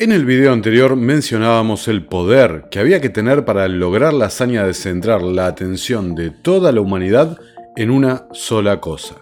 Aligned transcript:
En 0.00 0.10
el 0.10 0.24
video 0.24 0.52
anterior 0.52 0.96
mencionábamos 0.96 1.86
el 1.86 2.04
poder 2.04 2.64
que 2.68 2.80
había 2.80 3.00
que 3.00 3.10
tener 3.10 3.44
para 3.44 3.68
lograr 3.68 4.12
la 4.12 4.26
hazaña 4.26 4.66
de 4.66 4.74
centrar 4.74 5.22
la 5.22 5.46
atención 5.46 6.16
de 6.16 6.30
toda 6.30 6.72
la 6.72 6.80
humanidad 6.80 7.38
en 7.76 7.90
una 7.92 8.26
sola 8.32 8.80
cosa. 8.80 9.14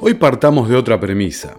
Hoy 0.00 0.14
partamos 0.14 0.68
de 0.68 0.76
otra 0.76 1.00
premisa. 1.00 1.56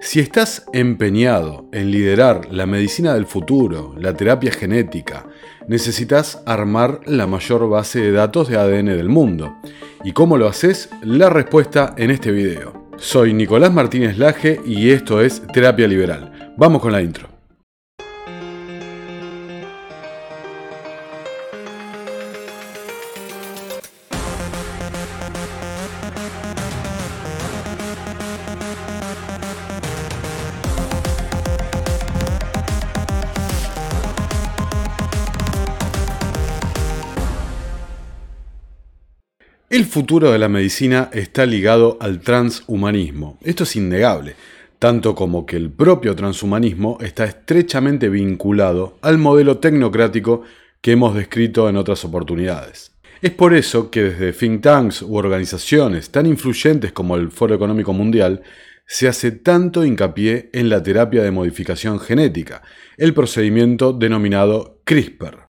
Si 0.00 0.20
estás 0.20 0.64
empeñado 0.72 1.68
en 1.70 1.90
liderar 1.90 2.50
la 2.50 2.64
medicina 2.64 3.12
del 3.12 3.26
futuro, 3.26 3.94
la 3.98 4.14
terapia 4.14 4.52
genética, 4.52 5.26
necesitas 5.68 6.42
armar 6.46 7.00
la 7.04 7.26
mayor 7.26 7.68
base 7.68 8.00
de 8.00 8.12
datos 8.12 8.48
de 8.48 8.56
ADN 8.56 8.86
del 8.86 9.10
mundo. 9.10 9.56
¿Y 10.02 10.12
cómo 10.12 10.38
lo 10.38 10.48
haces? 10.48 10.88
La 11.02 11.28
respuesta 11.28 11.94
en 11.98 12.10
este 12.10 12.30
video. 12.30 12.88
Soy 12.96 13.34
Nicolás 13.34 13.70
Martínez 13.70 14.16
Laje 14.16 14.58
y 14.64 14.92
esto 14.92 15.20
es 15.20 15.42
Terapia 15.52 15.86
Liberal. 15.86 16.54
Vamos 16.56 16.80
con 16.80 16.92
la 16.92 17.02
intro. 17.02 17.31
Futuro 39.92 40.32
de 40.32 40.38
la 40.38 40.48
medicina 40.48 41.10
está 41.12 41.44
ligado 41.44 41.98
al 42.00 42.20
transhumanismo. 42.20 43.38
Esto 43.42 43.64
es 43.64 43.76
innegable, 43.76 44.36
tanto 44.78 45.14
como 45.14 45.44
que 45.44 45.56
el 45.56 45.70
propio 45.70 46.16
transhumanismo 46.16 46.96
está 47.02 47.26
estrechamente 47.26 48.08
vinculado 48.08 48.96
al 49.02 49.18
modelo 49.18 49.58
tecnocrático 49.58 50.44
que 50.80 50.92
hemos 50.92 51.14
descrito 51.14 51.68
en 51.68 51.76
otras 51.76 52.06
oportunidades. 52.06 52.92
Es 53.20 53.32
por 53.32 53.52
eso 53.52 53.90
que 53.90 54.04
desde 54.04 54.32
think 54.32 54.62
tanks 54.62 55.02
u 55.02 55.14
organizaciones 55.14 56.08
tan 56.08 56.24
influyentes 56.24 56.92
como 56.92 57.16
el 57.16 57.30
Foro 57.30 57.54
Económico 57.54 57.92
Mundial 57.92 58.40
se 58.86 59.08
hace 59.08 59.30
tanto 59.30 59.84
hincapié 59.84 60.48
en 60.54 60.70
la 60.70 60.82
terapia 60.82 61.22
de 61.22 61.32
modificación 61.32 62.00
genética, 62.00 62.62
el 62.96 63.12
procedimiento 63.12 63.92
denominado 63.92 64.80
CRISPR. 64.84 65.51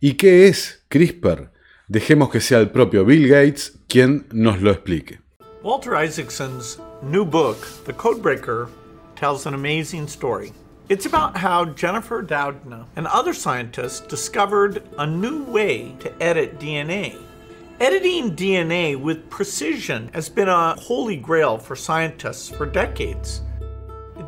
¿Y 0.00 0.14
qué 0.14 0.46
es 0.46 0.84
CRISPR? 0.90 1.50
Dejemos 1.88 2.30
que 2.30 2.40
sea 2.40 2.60
el 2.60 2.70
propio 2.70 3.04
Bill 3.04 3.26
Gates 3.26 3.80
quien 3.88 4.26
nos 4.30 4.60
lo 4.62 4.70
explique. 4.70 5.18
Walter 5.64 5.96
Isaacson's 5.96 6.78
new 7.02 7.24
book, 7.24 7.56
The 7.84 7.92
Codebreaker, 7.92 8.68
tells 9.16 9.44
an 9.44 9.54
amazing 9.54 10.06
story. 10.06 10.52
It's 10.88 11.06
about 11.06 11.36
how 11.36 11.64
Jennifer 11.64 12.22
Doudna 12.22 12.86
and 12.94 13.08
other 13.08 13.34
scientists 13.34 13.98
discovered 14.06 14.84
a 14.98 15.06
new 15.06 15.42
way 15.42 15.96
to 15.98 16.12
edit 16.22 16.60
DNA. 16.60 17.20
Editing 17.80 18.36
DNA 18.36 18.94
with 18.94 19.28
precision 19.28 20.10
has 20.14 20.28
been 20.28 20.48
a 20.48 20.76
holy 20.76 21.16
grail 21.16 21.58
for 21.58 21.74
scientists 21.74 22.48
for 22.48 22.66
decades. 22.66 23.42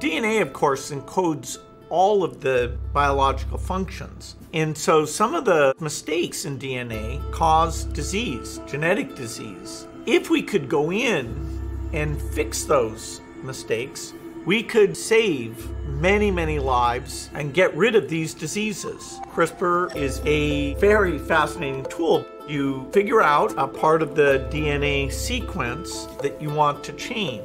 DNA, 0.01 0.43
of 0.43 0.53
course, 0.53 0.91
encodes 0.91 1.59
all 1.91 2.25
of 2.25 2.41
the 2.41 2.73
biological 2.93 3.59
functions. 3.59 4.37
And 4.53 4.77
so 4.77 5.05
some 5.05 5.35
of 5.35 5.45
the 5.45 5.75
mistakes 5.81 6.45
in 6.45 6.59
DNA 6.59 7.21
cause 7.33 7.85
disease, 7.85 8.61
genetic 8.67 9.15
disease. 9.15 9.87
If 10.07 10.31
we 10.31 10.43
could 10.43 10.69
go 10.69 10.91
in 10.91 11.91
and 11.93 12.21
fix 12.21 12.65
those 12.65 13.21
mistakes, 13.43 14.15
we 14.47 14.63
could 14.63 14.97
save 14.97 15.69
many, 15.87 16.31
many 16.31 16.59
lives 16.59 17.29
and 17.35 17.53
get 17.53 17.77
rid 17.77 17.95
of 17.95 18.09
these 18.09 18.33
diseases. 18.33 19.21
CRISPR 19.35 19.95
is 19.95 20.23
a 20.25 20.75
very 20.75 21.19
fascinating 21.19 21.85
tool. 21.85 22.25
You 22.49 22.89
figure 22.93 23.21
out 23.21 23.53
a 23.59 23.67
part 23.67 24.03
of 24.03 24.15
the 24.15 24.49
DNA 24.51 25.13
sequence 25.13 26.07
that 26.23 26.41
you 26.41 26.51
want 26.51 26.83
to 26.85 26.93
change. 26.95 27.45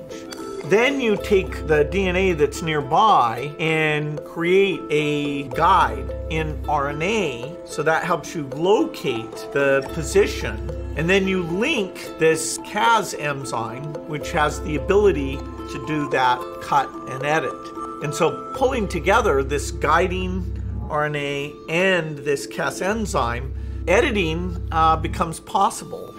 Then 0.70 1.00
you 1.00 1.16
take 1.16 1.68
the 1.68 1.86
DNA 1.86 2.36
that's 2.36 2.64
nearby 2.64 3.54
and 3.60 4.20
create 4.26 4.82
a 4.90 5.44
guide 5.50 6.12
in 6.32 6.60
RNA. 6.64 7.68
So 7.68 7.84
that 7.84 8.04
helps 8.04 8.34
you 8.34 8.48
locate 8.48 9.32
the 9.54 9.88
position. 9.94 10.58
And 10.98 11.08
then 11.08 11.28
you 11.28 11.44
link 11.44 12.18
this 12.18 12.58
Cas 12.66 13.14
enzyme, 13.14 13.94
which 14.08 14.32
has 14.32 14.60
the 14.62 14.78
ability 14.78 15.38
to 15.38 15.84
do 15.86 16.10
that 16.10 16.40
cut 16.64 16.90
and 17.10 17.24
edit. 17.24 17.54
And 18.02 18.12
so 18.12 18.52
pulling 18.56 18.88
together 18.88 19.44
this 19.44 19.70
guiding 19.70 20.42
RNA 20.88 21.70
and 21.70 22.18
this 22.18 22.48
Cas 22.48 22.82
enzyme, 22.82 23.54
editing 23.88 24.68
uh, 24.72 24.96
becomes 24.96 25.40
possible. 25.40 26.15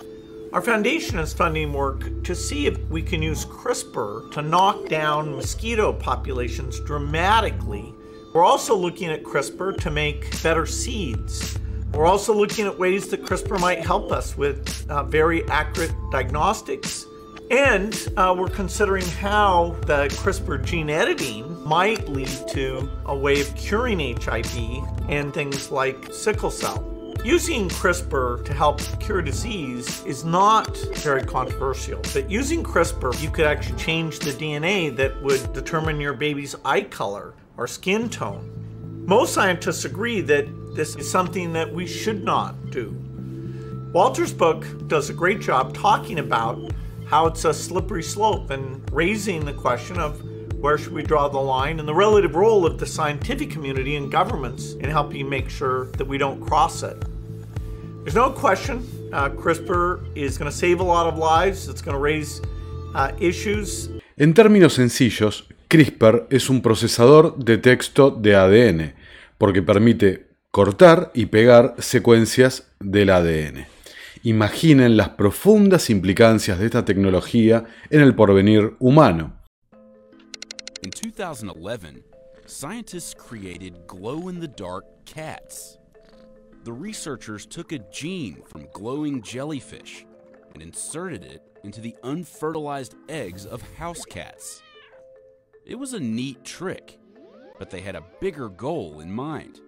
Our 0.52 0.62
foundation 0.62 1.18
is 1.18 1.32
funding 1.32 1.72
work 1.72 2.22
to 2.24 2.34
see 2.34 2.66
if 2.66 2.78
we 2.88 3.02
can 3.02 3.20
use 3.20 3.44
CRISPR 3.44 4.30
to 4.32 4.42
knock 4.42 4.88
down 4.88 5.34
mosquito 5.34 5.92
populations 5.92 6.78
dramatically. 6.80 7.92
We're 8.32 8.44
also 8.44 8.74
looking 8.76 9.08
at 9.08 9.24
CRISPR 9.24 9.78
to 9.80 9.90
make 9.90 10.42
better 10.42 10.64
seeds. 10.64 11.58
We're 11.92 12.06
also 12.06 12.32
looking 12.32 12.66
at 12.66 12.78
ways 12.78 13.08
that 13.08 13.24
CRISPR 13.24 13.60
might 13.60 13.84
help 13.84 14.12
us 14.12 14.36
with 14.36 14.88
uh, 14.88 15.02
very 15.02 15.46
accurate 15.48 15.92
diagnostics. 16.12 17.06
And 17.50 17.94
uh, 18.16 18.34
we're 18.38 18.48
considering 18.48 19.04
how 19.04 19.76
the 19.82 20.08
CRISPR 20.10 20.64
gene 20.64 20.90
editing 20.90 21.64
might 21.64 22.08
lead 22.08 22.30
to 22.50 22.88
a 23.06 23.16
way 23.16 23.40
of 23.40 23.54
curing 23.56 24.16
HIV 24.16 24.56
and 25.08 25.34
things 25.34 25.70
like 25.70 26.12
sickle 26.12 26.50
cell. 26.50 26.95
Using 27.26 27.68
CRISPR 27.68 28.44
to 28.44 28.54
help 28.54 28.80
cure 29.00 29.20
disease 29.20 30.04
is 30.04 30.24
not 30.24 30.76
very 30.98 31.24
controversial, 31.24 32.00
but 32.14 32.30
using 32.30 32.62
CRISPR, 32.62 33.20
you 33.20 33.30
could 33.30 33.46
actually 33.46 33.76
change 33.78 34.20
the 34.20 34.30
DNA 34.30 34.94
that 34.94 35.20
would 35.24 35.52
determine 35.52 36.00
your 36.00 36.12
baby's 36.12 36.54
eye 36.64 36.82
color 36.82 37.34
or 37.56 37.66
skin 37.66 38.08
tone. 38.08 39.04
Most 39.08 39.34
scientists 39.34 39.84
agree 39.84 40.20
that 40.20 40.46
this 40.76 40.94
is 40.94 41.10
something 41.10 41.52
that 41.52 41.74
we 41.74 41.84
should 41.84 42.22
not 42.22 42.70
do. 42.70 42.96
Walter's 43.92 44.32
book 44.32 44.64
does 44.86 45.10
a 45.10 45.12
great 45.12 45.40
job 45.40 45.74
talking 45.74 46.20
about 46.20 46.70
how 47.06 47.26
it's 47.26 47.44
a 47.44 47.52
slippery 47.52 48.04
slope 48.04 48.50
and 48.50 48.88
raising 48.92 49.44
the 49.44 49.52
question 49.52 49.98
of 49.98 50.22
where 50.60 50.78
should 50.78 50.92
we 50.92 51.02
draw 51.02 51.26
the 51.26 51.38
line 51.38 51.80
and 51.80 51.88
the 51.88 51.94
relative 51.94 52.36
role 52.36 52.64
of 52.64 52.78
the 52.78 52.86
scientific 52.86 53.50
community 53.50 53.96
and 53.96 54.12
governments 54.12 54.74
in 54.74 54.88
helping 54.88 55.28
make 55.28 55.50
sure 55.50 55.86
that 55.94 56.06
we 56.06 56.18
don't 56.18 56.40
cross 56.40 56.84
it. 56.84 57.02
There's 58.06 58.14
no 58.14 58.30
question 58.30 58.86
uh, 59.12 59.30
CRISPR 59.30 59.98
is 60.14 60.38
going 60.38 60.48
to 60.48 60.56
save 60.56 60.78
a 60.78 60.84
lot 60.84 61.12
of 61.12 61.18
lives. 61.18 61.66
It's 61.66 61.82
going 61.82 61.96
to 61.96 62.00
raise 62.00 62.40
uh, 62.94 63.10
issues. 63.18 63.90
En 64.16 64.32
términos 64.32 64.74
sencillos, 64.74 65.48
CRISPR 65.66 66.28
es 66.30 66.48
un 66.48 66.62
procesador 66.62 67.36
de 67.36 67.58
texto 67.58 68.12
de 68.12 68.36
ADN, 68.36 68.94
porque 69.38 69.60
permite 69.60 70.28
cortar 70.52 71.10
y 71.14 71.26
pegar 71.26 71.74
secuencias 71.78 72.68
del 72.78 73.10
ADN. 73.10 73.66
Imaginen 74.22 74.96
las 74.96 75.08
profundas 75.08 75.90
implicancias 75.90 76.60
de 76.60 76.66
esta 76.66 76.84
tecnología 76.84 77.64
en 77.90 78.02
el 78.02 78.14
porvenir 78.14 78.76
humano. 78.78 79.32
In 80.84 80.90
2011, 80.92 82.04
scientists 82.46 83.16
created 83.16 83.74
glow 83.88 84.28
in 84.28 84.38
the 84.38 84.46
dark 84.46 84.84
cats. 85.04 85.80
The 86.66 86.72
researchers 86.72 87.46
took 87.46 87.70
a 87.70 87.78
gene 87.92 88.42
from 88.44 88.66
glowing 88.72 89.22
jellyfish 89.22 90.04
and 90.52 90.60
inserted 90.60 91.22
it 91.22 91.40
into 91.62 91.80
the 91.80 91.94
unfertilized 92.02 92.96
eggs 93.08 93.46
of 93.46 93.62
house 93.76 94.04
cats. 94.04 94.64
It 95.64 95.76
was 95.76 95.92
a 95.92 96.00
neat 96.00 96.42
trick, 96.42 96.98
but 97.60 97.70
they 97.70 97.80
had 97.80 97.94
a 97.94 98.02
bigger 98.20 98.48
goal 98.48 98.98
in 98.98 99.12
mind. 99.12 99.60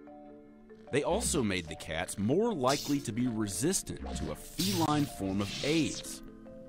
They 0.91 1.03
also 1.03 1.41
made 1.41 1.69
the 1.69 1.75
cats 1.75 2.17
more 2.17 2.53
likely 2.53 2.99
to 2.99 3.13
be 3.13 3.27
resistant 3.27 4.01
to 4.17 4.31
a 4.33 4.35
feline 4.35 5.05
form 5.05 5.39
of 5.39 5.65
AIDS 5.65 6.21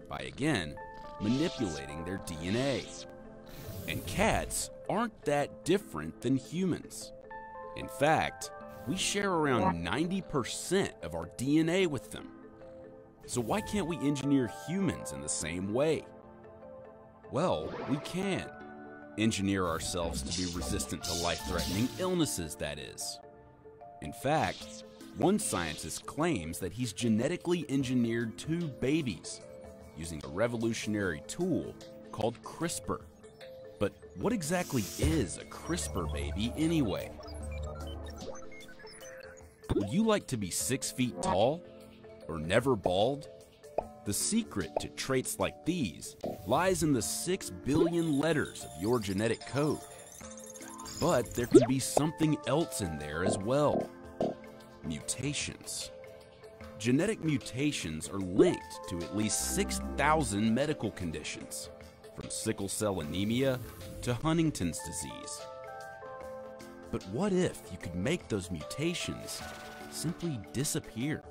by 0.08 0.18
again 0.18 0.76
manipulating 1.20 2.04
their 2.04 2.18
DNA. 2.18 3.04
And 3.88 4.06
cats 4.06 4.70
aren't 4.88 5.24
that 5.24 5.64
different 5.64 6.20
than 6.20 6.36
humans. 6.36 7.10
In 7.76 7.88
fact, 7.88 8.52
we 8.86 8.96
share 8.96 9.30
around 9.30 9.84
90% 9.86 10.90
of 11.02 11.14
our 11.14 11.26
DNA 11.36 11.86
with 11.86 12.10
them. 12.10 12.28
So 13.26 13.40
why 13.40 13.60
can't 13.60 13.86
we 13.86 13.96
engineer 13.98 14.50
humans 14.66 15.12
in 15.12 15.20
the 15.20 15.28
same 15.28 15.72
way? 15.72 16.04
Well, 17.30 17.72
we 17.88 17.98
can. 17.98 18.48
Engineer 19.18 19.66
ourselves 19.66 20.22
to 20.22 20.36
be 20.38 20.52
resistant 20.56 21.04
to 21.04 21.12
life 21.22 21.40
threatening 21.46 21.88
illnesses, 21.98 22.56
that 22.56 22.78
is. 22.78 23.18
In 24.02 24.12
fact, 24.12 24.84
one 25.16 25.38
scientist 25.38 26.06
claims 26.06 26.58
that 26.58 26.72
he's 26.72 26.92
genetically 26.92 27.66
engineered 27.68 28.38
two 28.38 28.66
babies 28.80 29.40
using 29.96 30.20
a 30.24 30.28
revolutionary 30.28 31.22
tool 31.28 31.74
called 32.10 32.42
CRISPR. 32.42 33.02
But 33.78 33.92
what 34.16 34.32
exactly 34.32 34.84
is 34.98 35.36
a 35.36 35.44
CRISPR 35.44 36.12
baby 36.12 36.52
anyway? 36.56 37.10
Would 39.80 39.88
you 39.88 40.02
like 40.02 40.26
to 40.26 40.36
be 40.36 40.50
six 40.50 40.90
feet 40.90 41.22
tall? 41.22 41.64
Or 42.28 42.38
never 42.38 42.76
bald? 42.76 43.30
The 44.04 44.12
secret 44.12 44.72
to 44.80 44.88
traits 44.90 45.38
like 45.38 45.64
these 45.64 46.16
lies 46.46 46.82
in 46.82 46.92
the 46.92 47.00
six 47.00 47.48
billion 47.48 48.18
letters 48.18 48.62
of 48.62 48.82
your 48.82 49.00
genetic 49.00 49.40
code. 49.46 49.80
But 51.00 51.32
there 51.32 51.46
can 51.46 51.62
be 51.66 51.78
something 51.78 52.36
else 52.46 52.82
in 52.82 52.98
there 52.98 53.24
as 53.24 53.38
well 53.38 53.88
mutations. 54.84 55.90
Genetic 56.78 57.24
mutations 57.24 58.06
are 58.10 58.20
linked 58.20 58.80
to 58.90 58.98
at 58.98 59.16
least 59.16 59.54
6,000 59.54 60.54
medical 60.54 60.90
conditions, 60.90 61.70
from 62.14 62.28
sickle 62.28 62.68
cell 62.68 63.00
anemia 63.00 63.58
to 64.02 64.12
Huntington's 64.12 64.78
disease. 64.80 65.40
But 66.90 67.06
what 67.08 67.32
if 67.32 67.60
you 67.70 67.78
could 67.78 67.94
make 67.94 68.28
those 68.28 68.50
mutations 68.50 69.40
simply 69.90 70.40
disappear? 70.52 71.22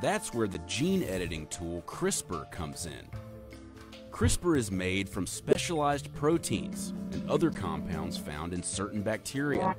That's 0.00 0.34
where 0.34 0.48
the 0.48 0.58
gene 0.60 1.02
editing 1.04 1.46
tool 1.46 1.82
CRISPR 1.86 2.50
comes 2.50 2.86
in. 2.86 3.08
CRISPR 4.10 4.56
is 4.56 4.70
made 4.70 5.08
from 5.08 5.26
specialized 5.26 6.12
proteins 6.14 6.92
and 7.12 7.28
other 7.30 7.50
compounds 7.50 8.16
found 8.18 8.52
in 8.52 8.62
certain 8.62 9.02
bacteria. 9.02 9.74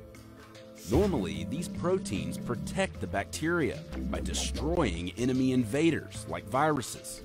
Normally, 0.90 1.44
these 1.44 1.68
proteins 1.68 2.36
protect 2.36 3.00
the 3.00 3.06
bacteria 3.06 3.78
by 4.10 4.20
destroying 4.20 5.12
enemy 5.16 5.52
invaders 5.52 6.26
like 6.28 6.48
viruses. 6.48 7.22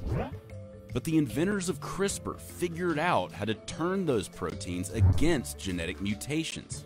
But 0.93 1.03
the 1.03 1.17
inventors 1.17 1.69
of 1.69 1.79
CRISPR 1.79 2.39
figured 2.39 2.99
out 2.99 3.31
how 3.31 3.45
to 3.45 3.53
turn 3.53 4.05
those 4.05 4.27
proteins 4.27 4.91
against 4.91 5.57
genetic 5.57 6.01
mutations 6.01 6.85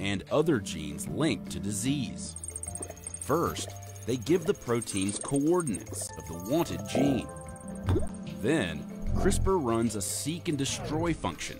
and 0.00 0.24
other 0.30 0.58
genes 0.58 1.08
linked 1.08 1.50
to 1.52 1.60
disease. 1.60 2.36
First, 3.26 3.70
they 4.06 4.18
give 4.18 4.44
the 4.44 4.54
proteins 4.54 5.18
coordinates 5.18 6.08
of 6.16 6.28
the 6.28 6.48
wanted 6.48 6.80
gene. 6.88 7.26
Then, 8.40 8.84
CRISPR 9.16 9.60
runs 9.60 9.96
a 9.96 10.00
seek 10.00 10.46
and 10.46 10.56
destroy 10.56 11.12
function. 11.12 11.58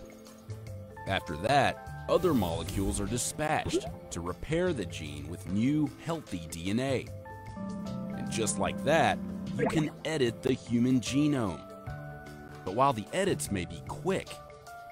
After 1.09 1.37
that, 1.39 2.07
other 2.09 2.33
molecules 2.35 3.01
are 3.01 3.07
dispatched 3.07 3.87
to 4.11 4.21
repair 4.21 4.73
the 4.73 4.87
gene 4.87 5.29
with 5.29 5.51
new, 5.51 5.91
healthy 6.05 6.47
DNA. 6.51 7.09
And 8.17 8.31
just 8.31 8.61
like 8.61 8.85
that, 8.85 9.19
you 9.59 9.67
can 9.67 9.91
edit 10.05 10.43
the 10.43 10.53
human 10.53 11.01
genome. 11.01 11.61
But 12.65 12.77
while 12.77 12.93
the 12.93 13.07
edits 13.13 13.51
may 13.51 13.65
be 13.65 13.83
quick, 13.89 14.29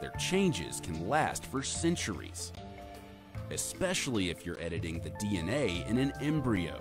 their 0.00 0.12
changes 0.19 0.81
can 0.81 1.09
last 1.09 1.47
for 1.47 1.62
centuries. 1.62 2.50
Especially 3.50 4.31
if 4.31 4.44
you're 4.44 4.61
editing 4.61 5.00
the 5.00 5.11
DNA 5.11 5.88
in 5.88 5.99
an 5.99 6.12
embryo. 6.20 6.75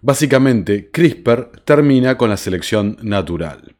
Básicamente, 0.00 0.90
CRISPR 0.90 1.62
termina 1.64 2.16
con 2.16 2.30
la 2.30 2.36
selección 2.36 2.96
natural. 3.02 3.74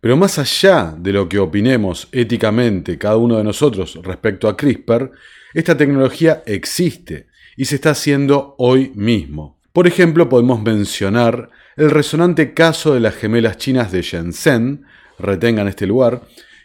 Pero 0.00 0.16
más 0.16 0.38
allá 0.38 0.94
de 0.98 1.12
lo 1.12 1.28
que 1.28 1.38
opinemos 1.38 2.08
éticamente 2.10 2.98
cada 2.98 3.16
uno 3.16 3.38
de 3.38 3.44
nosotros 3.44 3.98
respecto 4.02 4.48
a 4.48 4.56
CRISPR, 4.56 5.12
esta 5.54 5.76
tecnología 5.76 6.42
existe 6.46 7.28
y 7.56 7.66
se 7.66 7.76
está 7.76 7.90
haciendo 7.90 8.54
hoy 8.58 8.92
mismo. 8.94 9.58
Por 9.72 9.86
ejemplo, 9.86 10.28
podemos 10.28 10.62
mencionar 10.62 11.50
el 11.76 11.90
resonante 11.90 12.54
caso 12.54 12.94
de 12.94 13.00
las 13.00 13.14
gemelas 13.14 13.56
chinas 13.58 13.92
de 13.92 14.02
Shenzhen, 14.02 14.84
retengan 15.18 15.68
este 15.68 15.86
lugar, 15.86 16.22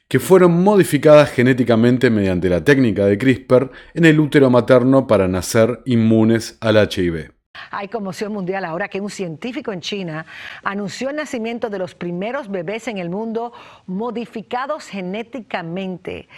que 0.08 0.20
fueron 0.20 0.64
modificadas 0.64 1.32
genéticamente 1.32 2.10
mediante 2.10 2.50
la 2.50 2.64
técnica 2.64 3.06
de 3.06 3.18
CRISPR 3.18 3.72
en 3.94 4.06
el 4.06 4.20
útero 4.20 4.50
materno 4.50 5.06
para 5.06 5.28
nacer 5.28 5.82
inmunes 5.86 6.58
al 6.62 6.78
HIV. 6.78 7.32
Hay 7.72 7.88
conmoción 7.88 8.32
mundial 8.32 8.66
ahora 8.66 8.88
que 8.88 9.02
un 9.02 9.10
científico 9.10 9.72
en 9.72 9.82
China 9.82 10.26
anunció 10.64 11.10
el 11.10 11.16
nacimiento 11.16 11.70
de 11.70 11.80
los 11.80 11.96
primeros 11.96 12.50
bebés 12.50 12.88
en 12.88 13.00
el 13.00 13.10
mundo 13.10 13.52
modificados 13.88 14.86
genéticamente. 14.86 16.30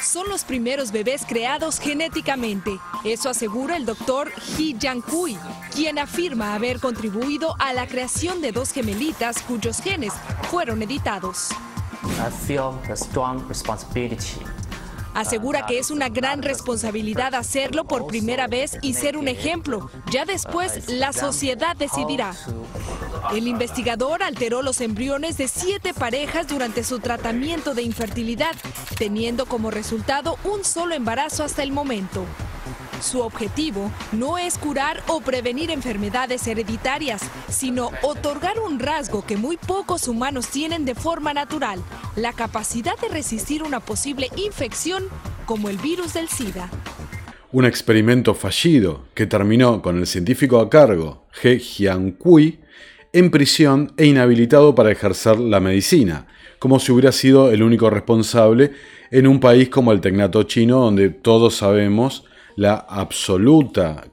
Son 0.00 0.28
los 0.28 0.44
primeros 0.44 0.90
bebés 0.90 1.24
creados 1.26 1.78
genéticamente. 1.78 2.72
Eso 3.04 3.28
asegura 3.28 3.76
el 3.76 3.84
doctor 3.84 4.32
He 4.58 4.74
Jiankui, 4.78 5.36
quien 5.74 5.98
afirma 5.98 6.54
haber 6.54 6.80
contribuido 6.80 7.54
a 7.60 7.72
la 7.72 7.86
creación 7.86 8.40
de 8.40 8.50
dos 8.50 8.72
gemelitas 8.72 9.42
cuyos 9.42 9.80
genes 9.80 10.12
fueron 10.50 10.82
editados. 10.82 11.50
Asegura 15.14 15.66
que 15.66 15.78
es 15.78 15.90
una 15.90 16.08
gran 16.08 16.42
responsabilidad 16.42 17.34
hacerlo 17.34 17.84
por 17.84 18.06
primera 18.06 18.46
vez 18.46 18.78
y 18.80 18.94
ser 18.94 19.16
un 19.16 19.28
ejemplo. 19.28 19.90
Ya 20.10 20.24
después 20.24 20.88
la 20.88 21.12
sociedad 21.12 21.76
decidirá. 21.76 22.34
El 23.34 23.46
investigador 23.46 24.22
alteró 24.22 24.62
los 24.62 24.80
embriones 24.80 25.36
de 25.36 25.48
siete 25.48 25.92
parejas 25.92 26.48
durante 26.48 26.82
su 26.82 26.98
tratamiento 26.98 27.74
de 27.74 27.82
infertilidad, 27.82 28.52
teniendo 28.98 29.46
como 29.46 29.70
resultado 29.70 30.38
un 30.44 30.64
solo 30.64 30.94
embarazo 30.94 31.44
hasta 31.44 31.62
el 31.62 31.72
momento. 31.72 32.24
Su 33.02 33.20
objetivo 33.20 33.90
no 34.12 34.38
es 34.38 34.56
curar 34.58 35.02
o 35.08 35.20
prevenir 35.20 35.72
enfermedades 35.72 36.46
hereditarias, 36.46 37.20
sino 37.48 37.90
otorgar 38.02 38.60
un 38.60 38.78
rasgo 38.78 39.26
que 39.26 39.36
muy 39.36 39.56
pocos 39.56 40.06
humanos 40.06 40.46
tienen 40.48 40.84
de 40.84 40.94
forma 40.94 41.34
natural, 41.34 41.80
la 42.14 42.32
capacidad 42.32 42.96
de 43.00 43.08
resistir 43.08 43.64
una 43.64 43.80
posible 43.80 44.28
infección 44.36 45.02
como 45.46 45.68
el 45.68 45.78
virus 45.78 46.14
del 46.14 46.28
SIDA. 46.28 46.70
Un 47.50 47.64
experimento 47.64 48.34
fallido 48.34 49.06
que 49.14 49.26
terminó 49.26 49.82
con 49.82 49.98
el 49.98 50.06
científico 50.06 50.60
a 50.60 50.70
cargo, 50.70 51.26
He 51.42 51.58
Jiankui, 51.58 52.60
en 53.12 53.30
prisión 53.32 53.92
e 53.96 54.06
inhabilitado 54.06 54.76
para 54.76 54.92
ejercer 54.92 55.40
la 55.40 55.58
medicina, 55.58 56.28
como 56.60 56.78
si 56.78 56.92
hubiera 56.92 57.10
sido 57.10 57.50
el 57.50 57.64
único 57.64 57.90
responsable 57.90 58.70
en 59.10 59.26
un 59.26 59.40
país 59.40 59.68
como 59.68 59.90
el 59.90 60.00
tecnato 60.00 60.44
chino, 60.44 60.78
donde 60.78 61.10
todos 61.10 61.56
sabemos 61.56 62.24
la 62.56 62.74
absoluta 62.74 64.04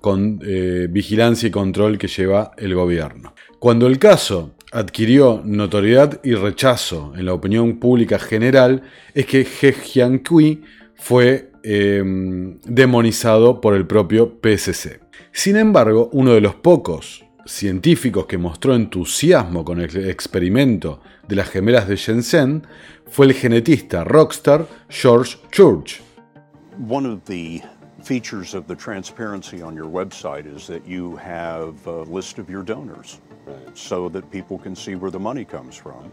eh, 0.41 0.87
vigilancia 0.89 1.47
y 1.47 1.51
control 1.51 1.97
que 1.97 2.07
lleva 2.07 2.51
el 2.57 2.73
gobierno. 2.75 3.33
Cuando 3.59 3.87
el 3.87 3.99
caso 3.99 4.55
adquirió 4.71 5.41
notoriedad 5.43 6.19
y 6.23 6.35
rechazo 6.35 7.13
en 7.17 7.25
la 7.25 7.33
opinión 7.33 7.79
pública 7.79 8.19
general, 8.19 8.83
es 9.13 9.25
que 9.25 9.41
He 9.41 9.73
Jiankui 9.73 10.61
fue 10.95 11.51
em, 11.63 12.59
demonizado 12.61 13.61
por 13.61 13.73
el 13.73 13.85
propio 13.87 14.39
PSC. 14.41 14.99
Sin 15.31 15.57
embargo, 15.57 16.09
uno 16.13 16.33
de 16.33 16.41
los 16.41 16.55
pocos 16.55 17.25
científicos 17.45 18.25
que 18.27 18.37
mostró 18.37 18.75
entusiasmo 18.75 19.65
con 19.65 19.81
el 19.81 20.09
experimento 20.09 21.01
de 21.27 21.35
las 21.35 21.49
gemelas 21.49 21.87
de 21.87 21.95
Shenzhen 21.95 22.67
fue 23.07 23.25
el 23.25 23.33
genetista 23.33 24.03
rockstar 24.03 24.67
George 24.89 25.37
Church. 25.51 26.01
Features 28.03 28.53
of 28.53 28.67
the 28.67 28.75
transparency 28.75 29.61
on 29.61 29.75
your 29.75 29.85
website 29.85 30.45
is 30.45 30.67
that 30.67 30.85
you 30.85 31.15
have 31.17 31.85
a 31.87 32.03
list 32.03 32.37
of 32.37 32.49
your 32.49 32.63
donors 32.63 33.19
right. 33.45 33.77
so 33.77 34.09
that 34.09 34.29
people 34.31 34.57
can 34.57 34.75
see 34.75 34.95
where 34.95 35.11
the 35.11 35.19
money 35.19 35.45
comes 35.45 35.75
from. 35.75 36.11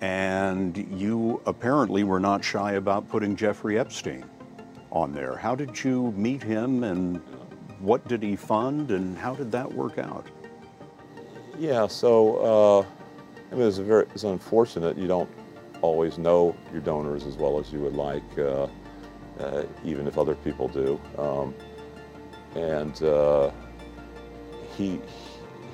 And 0.00 0.76
you 0.98 1.40
apparently 1.46 2.04
were 2.04 2.20
not 2.20 2.44
shy 2.44 2.72
about 2.72 3.08
putting 3.08 3.36
Jeffrey 3.36 3.78
Epstein 3.78 4.24
on 4.90 5.12
there. 5.12 5.36
How 5.36 5.54
did 5.54 5.82
you 5.82 6.12
meet 6.12 6.42
him 6.42 6.84
and 6.84 7.22
what 7.78 8.06
did 8.08 8.22
he 8.22 8.36
fund 8.36 8.90
and 8.90 9.16
how 9.16 9.34
did 9.34 9.52
that 9.52 9.72
work 9.72 9.98
out? 9.98 10.26
Yeah, 11.58 11.86
so 11.86 12.36
uh, 12.38 12.86
I 13.50 13.54
mean, 13.54 13.68
it's, 13.68 13.78
very, 13.78 14.06
it's 14.14 14.24
unfortunate 14.24 14.96
you 14.96 15.06
don't 15.06 15.30
always 15.82 16.16
know 16.16 16.56
your 16.72 16.80
donors 16.80 17.24
as 17.24 17.36
well 17.36 17.58
as 17.58 17.72
you 17.72 17.80
would 17.80 17.94
like. 17.94 18.38
Uh, 18.38 18.66
uh, 19.40 19.64
even 19.84 20.06
if 20.06 20.18
other 20.18 20.34
people 20.34 20.68
do. 20.68 21.00
Um, 21.18 21.54
and 22.54 23.02
uh, 23.02 23.50
he 24.76 25.00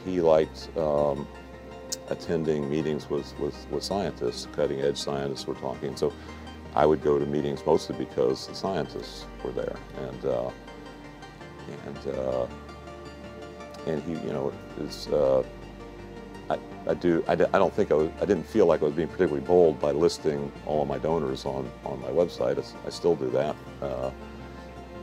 he 0.04 0.20
liked 0.20 0.68
um, 0.76 1.26
attending 2.08 2.70
meetings 2.70 3.10
with, 3.10 3.38
with, 3.38 3.66
with 3.70 3.82
scientists, 3.82 4.46
cutting 4.52 4.80
edge 4.80 4.96
scientists 4.96 5.46
were 5.46 5.54
talking. 5.54 5.96
So 5.96 6.12
I 6.74 6.86
would 6.86 7.02
go 7.02 7.18
to 7.18 7.26
meetings 7.26 7.64
mostly 7.66 7.96
because 7.96 8.46
the 8.46 8.54
scientists 8.54 9.26
were 9.44 9.52
there, 9.52 9.76
and 10.06 10.24
uh, 10.24 10.50
and 11.86 12.16
uh, 12.16 12.46
and 13.86 14.02
he, 14.04 14.12
you 14.12 14.32
know, 14.32 14.52
is. 14.80 15.08
I, 16.50 16.58
I 16.86 16.94
do. 16.94 17.22
I, 17.28 17.32
I 17.32 17.36
don't 17.36 17.72
think 17.72 17.90
I 17.90 17.94
was. 17.94 18.10
I 18.20 18.24
didn't 18.24 18.46
feel 18.46 18.66
like 18.66 18.80
I 18.80 18.86
was 18.86 18.94
being 18.94 19.08
particularly 19.08 19.46
bold 19.46 19.78
by 19.80 19.90
listing 19.90 20.50
all 20.66 20.82
of 20.82 20.88
my 20.88 20.98
donors 20.98 21.44
on 21.44 21.70
on 21.84 22.00
my 22.00 22.08
website. 22.08 22.62
I 22.86 22.90
still 22.90 23.14
do 23.16 23.30
that. 23.30 23.56
Uh, 23.82 24.10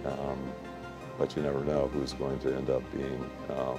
um, 0.05 0.51
but 1.17 1.35
you 1.35 1.41
never 1.41 1.63
know 1.63 1.87
who's 1.93 2.13
going 2.13 2.39
to 2.39 2.55
end 2.55 2.69
up 2.69 2.81
being 2.91 3.29
uh, 3.49 3.73
uh, 3.73 3.77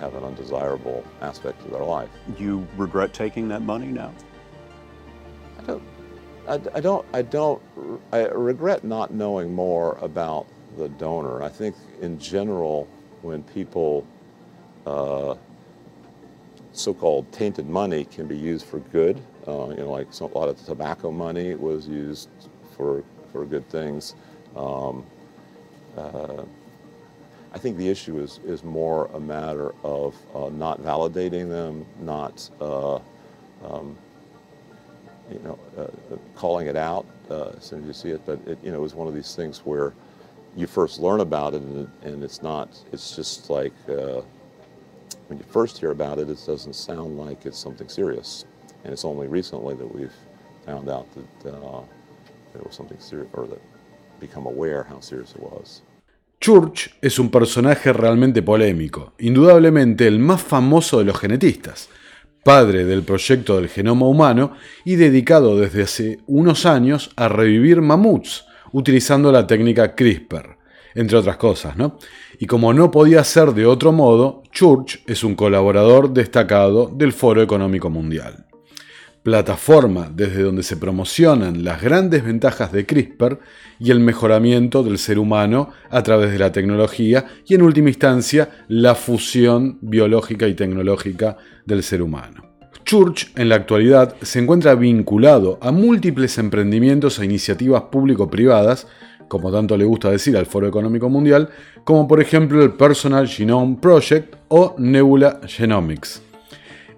have 0.00 0.14
an 0.14 0.24
undesirable 0.24 1.04
aspect 1.20 1.62
of 1.64 1.70
their 1.70 1.84
life. 1.84 2.10
You 2.36 2.66
regret 2.76 3.14
taking 3.14 3.48
that 3.48 3.62
money 3.62 3.88
now? 3.88 4.12
I 5.58 5.62
don't. 5.62 5.82
I, 6.48 6.54
I 6.74 6.80
don't. 6.80 7.06
I 7.12 7.22
don't. 7.22 7.62
I 8.12 8.26
regret 8.26 8.84
not 8.84 9.12
knowing 9.12 9.54
more 9.54 9.98
about 10.00 10.46
the 10.76 10.88
donor. 10.90 11.42
I 11.42 11.48
think 11.48 11.76
in 12.00 12.18
general, 12.18 12.88
when 13.22 13.42
people 13.44 14.06
uh, 14.86 15.34
so-called 16.72 17.30
tainted 17.32 17.68
money 17.68 18.04
can 18.04 18.26
be 18.26 18.36
used 18.36 18.66
for 18.66 18.78
good. 18.78 19.20
Uh, 19.46 19.68
you 19.70 19.76
know, 19.76 19.90
like 19.90 20.12
some, 20.12 20.30
a 20.32 20.38
lot 20.38 20.48
of 20.48 20.64
tobacco 20.64 21.10
money 21.10 21.54
was 21.54 21.88
used 21.88 22.28
for 22.76 23.04
for 23.32 23.44
good 23.44 23.68
things. 23.68 24.14
Um, 24.56 25.04
uh, 25.96 26.44
I 27.52 27.58
think 27.58 27.76
the 27.76 27.88
issue 27.88 28.20
is, 28.20 28.40
is 28.44 28.62
more 28.62 29.06
a 29.14 29.20
matter 29.20 29.74
of 29.82 30.14
uh, 30.34 30.50
not 30.50 30.82
validating 30.82 31.48
them, 31.48 31.86
not 32.00 32.48
uh, 32.60 32.96
um, 33.64 33.96
you 35.30 35.40
know, 35.40 35.58
uh, 35.76 36.16
calling 36.34 36.66
it 36.66 36.76
out 36.76 37.06
uh, 37.30 37.52
as 37.56 37.64
soon 37.64 37.80
as 37.82 37.86
you 37.86 37.92
see 37.92 38.10
it. 38.10 38.22
But 38.26 38.38
it, 38.46 38.58
you 38.62 38.70
know, 38.70 38.78
it 38.78 38.82
was 38.82 38.94
one 38.94 39.08
of 39.08 39.14
these 39.14 39.34
things 39.34 39.58
where 39.60 39.94
you 40.56 40.66
first 40.66 41.00
learn 41.00 41.20
about 41.20 41.54
it, 41.54 41.62
and, 41.62 41.90
and 42.02 42.22
it's 42.22 42.42
not. 42.42 42.68
It's 42.92 43.16
just 43.16 43.50
like 43.50 43.72
uh, 43.88 44.20
when 45.28 45.38
you 45.38 45.44
first 45.50 45.78
hear 45.78 45.90
about 45.90 46.18
it, 46.18 46.28
it 46.28 46.38
doesn't 46.46 46.74
sound 46.74 47.18
like 47.18 47.46
it's 47.46 47.58
something 47.58 47.88
serious. 47.88 48.44
And 48.84 48.92
it's 48.92 49.04
only 49.04 49.28
recently 49.28 49.74
that 49.76 49.94
we've 49.94 50.12
found 50.64 50.88
out 50.88 51.06
that 51.14 51.54
it 52.54 52.64
was 52.64 52.74
something 52.74 52.98
serious, 53.00 53.28
or 53.34 53.46
that 53.46 53.60
become 54.20 54.46
aware 54.46 54.84
how 54.88 55.00
serious 55.00 55.34
it 55.34 55.40
was. 55.40 55.82
Church 56.40 56.90
es 57.02 57.18
un 57.18 57.30
personaje 57.30 57.92
realmente 57.92 58.42
polémico, 58.42 59.12
indudablemente 59.18 60.06
el 60.06 60.20
más 60.20 60.40
famoso 60.40 60.98
de 60.98 61.04
los 61.04 61.18
genetistas, 61.18 61.88
padre 62.44 62.84
del 62.84 63.02
proyecto 63.02 63.56
del 63.56 63.68
genoma 63.68 64.06
humano 64.06 64.52
y 64.84 64.94
dedicado 64.94 65.58
desde 65.58 65.82
hace 65.82 66.20
unos 66.28 66.64
años 66.64 67.10
a 67.16 67.28
revivir 67.28 67.82
mamuts 67.82 68.44
utilizando 68.72 69.32
la 69.32 69.46
técnica 69.46 69.96
CRISPR, 69.96 70.57
entre 71.00 71.16
otras 71.16 71.36
cosas, 71.36 71.76
¿no? 71.76 71.98
Y 72.38 72.46
como 72.46 72.72
no 72.72 72.90
podía 72.90 73.22
ser 73.24 73.52
de 73.54 73.66
otro 73.66 73.92
modo, 73.92 74.42
Church 74.52 75.02
es 75.06 75.24
un 75.24 75.34
colaborador 75.34 76.12
destacado 76.12 76.90
del 76.94 77.12
Foro 77.12 77.42
Económico 77.42 77.90
Mundial 77.90 78.48
plataforma 79.28 80.10
desde 80.10 80.42
donde 80.42 80.62
se 80.62 80.78
promocionan 80.78 81.62
las 81.62 81.82
grandes 81.82 82.24
ventajas 82.24 82.72
de 82.72 82.86
CRISPR 82.86 83.38
y 83.78 83.90
el 83.90 84.00
mejoramiento 84.00 84.82
del 84.82 84.96
ser 84.96 85.18
humano 85.18 85.68
a 85.90 86.02
través 86.02 86.32
de 86.32 86.38
la 86.38 86.50
tecnología 86.50 87.26
y 87.46 87.54
en 87.54 87.60
última 87.60 87.90
instancia 87.90 88.48
la 88.68 88.94
fusión 88.94 89.76
biológica 89.82 90.48
y 90.48 90.54
tecnológica 90.54 91.36
del 91.66 91.82
ser 91.82 92.00
humano. 92.00 92.44
Church 92.86 93.30
en 93.36 93.50
la 93.50 93.56
actualidad 93.56 94.16
se 94.22 94.38
encuentra 94.38 94.74
vinculado 94.74 95.58
a 95.60 95.72
múltiples 95.72 96.38
emprendimientos 96.38 97.18
e 97.18 97.26
iniciativas 97.26 97.82
público-privadas, 97.92 98.86
como 99.28 99.52
tanto 99.52 99.76
le 99.76 99.84
gusta 99.84 100.10
decir 100.10 100.36
al 100.36 100.46
Foro 100.46 100.66
Económico 100.66 101.08
Mundial, 101.08 101.48
como 101.84 102.08
por 102.08 102.20
ejemplo 102.20 102.62
el 102.62 102.72
Personal 102.72 103.28
Genome 103.28 103.76
Project 103.80 104.34
o 104.48 104.74
Nebula 104.78 105.40
Genomics. 105.46 106.22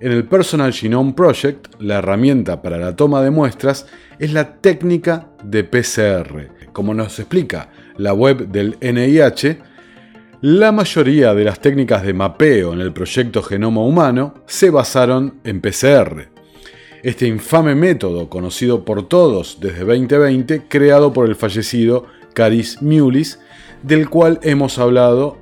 En 0.01 0.13
el 0.13 0.25
Personal 0.25 0.73
Genome 0.73 1.13
Project, 1.13 1.75
la 1.81 1.99
herramienta 1.99 2.63
para 2.63 2.79
la 2.79 2.97
toma 2.97 3.21
de 3.21 3.31
muestras 3.31 3.87
es 4.19 4.33
la 4.33 4.57
técnica 4.57 5.29
de 5.45 5.65
PCR. 5.65 6.49
Como 6.73 6.95
nos 6.95 7.19
explica 7.19 7.69
la 7.99 8.15
web 8.15 8.49
del 8.49 8.79
NIH, 8.81 9.59
la 10.43 10.73
mayoría 10.73 11.35
de 11.35 11.45
las 11.45 11.61
técnicas 11.61 12.03
de 12.03 12.15
mapeo 12.15 12.73
en 12.73 12.81
el 12.81 12.95
proyecto 12.95 13.43
Genoma 13.43 13.83
Humano 13.83 14.37
se 14.47 14.71
basaron 14.71 15.41
en 15.45 15.61
PCR. 15.61 16.31
Este 17.03 17.27
infame 17.27 17.75
método, 17.75 18.31
conocido 18.31 18.87
por 18.87 19.07
todos 19.07 19.59
desde 19.61 19.85
2020, 19.85 20.63
creado 20.67 21.13
por 21.13 21.29
el 21.29 21.37
fallecido 21.37 22.07
Caris 22.35 22.81
Mullis, 22.83 23.39
del 23.83 24.09
cual 24.09 24.39
hemos 24.43 24.79
hablado 24.79 25.39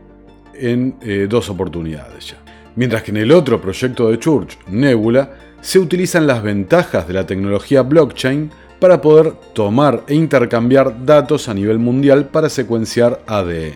en 0.54 0.96
eh, 1.02 1.26
dos 1.28 1.50
oportunidades 1.50 2.28
ya 2.28 2.48
mientras 2.78 3.02
que 3.02 3.10
en 3.10 3.16
el 3.16 3.32
otro 3.32 3.60
proyecto 3.60 4.08
de 4.08 4.20
Church, 4.20 4.56
Nebula, 4.70 5.32
se 5.60 5.80
utilizan 5.80 6.28
las 6.28 6.44
ventajas 6.44 7.08
de 7.08 7.14
la 7.14 7.26
tecnología 7.26 7.82
blockchain 7.82 8.52
para 8.78 9.00
poder 9.00 9.32
tomar 9.52 10.04
e 10.06 10.14
intercambiar 10.14 11.04
datos 11.04 11.48
a 11.48 11.54
nivel 11.54 11.80
mundial 11.80 12.26
para 12.26 12.48
secuenciar 12.48 13.20
ADN. 13.26 13.74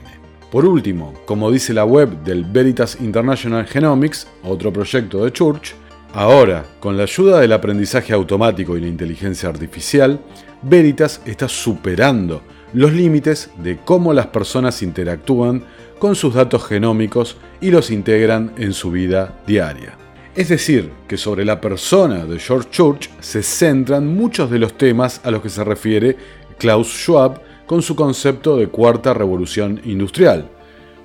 Por 0.53 0.65
último, 0.65 1.15
como 1.27 1.51
dice 1.51 1.75
la 1.75 1.85
web 1.85 2.23
del 2.23 2.45
Veritas 2.45 2.99
International 3.01 3.67
Genomics, 3.67 4.29
otro 4.45 4.73
proyecto 4.73 5.25
de 5.25 5.33
Church, 5.33 5.75
ahora, 6.15 6.65
con 6.79 6.97
la 6.97 7.03
ayuda 7.03 7.41
del 7.41 7.55
aprendizaje 7.55 8.13
automático 8.13 8.77
y 8.77 8.83
la 8.83 8.87
inteligencia 8.87 9.49
artificial, 9.49 10.21
Veritas 10.63 11.21
está 11.25 11.49
superando 11.49 12.41
los 12.73 12.93
límites 12.93 13.51
de 13.63 13.79
cómo 13.79 14.13
las 14.13 14.29
personas 14.29 14.83
interactúan 14.83 15.65
con 15.99 16.15
sus 16.15 16.35
datos 16.35 16.65
genómicos 16.65 17.37
y 17.61 17.71
los 17.71 17.91
integran 17.91 18.53
en 18.57 18.73
su 18.73 18.91
vida 18.91 19.41
diaria. 19.47 19.97
Es 20.35 20.49
decir, 20.49 20.91
que 21.07 21.19
sobre 21.19 21.45
la 21.45 21.61
persona 21.61 22.25
de 22.25 22.39
George 22.39 22.71
Church 22.71 23.11
se 23.21 23.43
centran 23.43 24.07
muchos 24.07 24.51
de 24.51 24.59
los 24.59 24.79
temas 24.79 25.21
a 25.25 25.31
los 25.31 25.43
que 25.43 25.51
se 25.51 25.63
refiere 25.63 26.17
Klaus 26.59 26.89
Schwab 26.89 27.41
con 27.67 27.83
su 27.83 27.95
concepto 27.95 28.57
de 28.57 28.69
cuarta 28.69 29.13
revolución 29.13 29.81
industrial. 29.85 30.49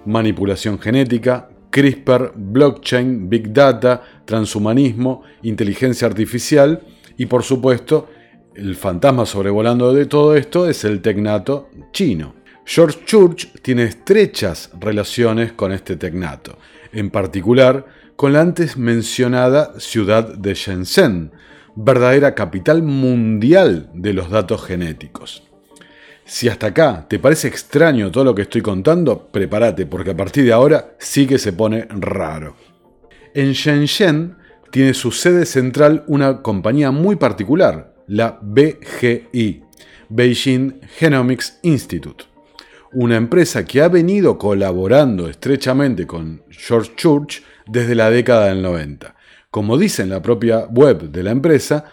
Manipulación 0.06 0.80
genética, 0.80 1.50
CRISPR, 1.70 2.34
blockchain, 2.36 3.30
big 3.30 3.52
data, 3.52 4.02
transhumanismo, 4.26 5.24
inteligencia 5.44 6.08
artificial 6.08 6.82
y 7.18 7.26
por 7.26 7.44
supuesto 7.44 8.08
el 8.58 8.76
fantasma 8.76 9.26
sobrevolando 9.26 9.94
de 9.94 10.08
todo 10.08 10.36
esto 10.36 10.68
es 10.68 10.84
el 10.84 11.02
tecnato 11.02 11.70
chino. 11.92 12.36
George 12.66 13.00
Church 13.06 13.54
tiene 13.62 13.84
estrechas 13.84 14.72
relaciones 14.80 15.54
con 15.54 15.72
este 15.72 15.96
tecnato, 15.96 16.58
en 16.92 17.12
particular 17.12 17.86
con 18.16 18.34
la 18.34 18.42
antes 18.42 18.76
mencionada 18.76 19.80
ciudad 19.80 20.36
de 20.36 20.56
Shenzhen, 20.56 21.32
verdadera 21.76 22.34
capital 22.34 22.82
mundial 22.82 23.92
de 23.94 24.14
los 24.14 24.32
datos 24.32 24.66
genéticos. 24.66 25.44
Si 26.26 26.50
hasta 26.50 26.68
acá 26.68 27.06
te 27.08 27.20
parece 27.20 27.48
extraño 27.48 28.12
todo 28.12 28.24
lo 28.24 28.36
que 28.36 28.42
estoy 28.42 28.62
contando, 28.62 29.28
prepárate 29.28 29.86
porque 29.86 30.12
a 30.12 30.18
partir 30.18 30.44
de 30.44 30.52
ahora 30.52 30.96
sí 30.98 31.28
que 31.28 31.38
se 31.38 31.54
pone 31.54 31.88
raro. 31.90 32.56
En 33.34 33.54
Shenzhen 33.54 34.36
tiene 34.72 34.94
su 34.96 35.12
sede 35.12 35.46
central 35.46 36.04
una 36.08 36.42
compañía 36.42 36.92
muy 36.92 37.16
particular, 37.16 37.97
la 38.08 38.40
BGI, 38.42 39.64
Beijing 40.10 40.82
Genomics 40.98 41.60
Institute 41.64 42.26
una 42.94 43.16
empresa 43.16 43.66
que 43.66 43.82
ha 43.82 43.90
venido 43.90 44.38
colaborando 44.38 45.30
estrechamente 45.30 46.08
con 46.08 46.44
George 46.50 46.94
Church 46.96 47.44
desde 47.68 47.96
la 47.96 48.10
década 48.10 48.48
del 48.48 48.62
90. 48.62 49.16
Como 49.52 49.78
dice 49.78 50.04
en 50.04 50.10
la 50.10 50.22
propia 50.22 50.66
web 50.68 51.12
de 51.12 51.24
la 51.24 51.32
empresa, 51.32 51.86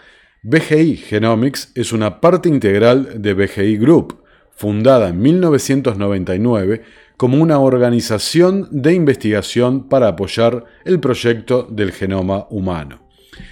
BGI 0.43 0.97
Genomics 0.97 1.71
es 1.75 1.91
una 1.91 2.21
parte 2.21 2.49
integral 2.49 3.21
de 3.21 3.33
BGI 3.33 3.77
Group, 3.77 4.23
fundada 4.55 5.09
en 5.09 5.21
1999 5.21 6.83
como 7.17 7.41
una 7.41 7.59
organización 7.59 8.67
de 8.71 8.93
investigación 8.93 9.87
para 9.87 10.09
apoyar 10.09 10.65
el 10.85 10.99
proyecto 10.99 11.67
del 11.69 11.91
genoma 11.91 12.47
humano. 12.49 13.07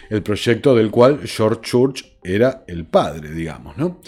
El 0.10 0.24
proyecto 0.24 0.76
del 0.76 0.92
cual 0.92 1.20
George 1.26 1.62
Church 1.62 2.13
era 2.24 2.64
el 2.68 2.86
padre, 2.86 3.32
digamos, 3.32 3.78
¿no? 3.78 4.00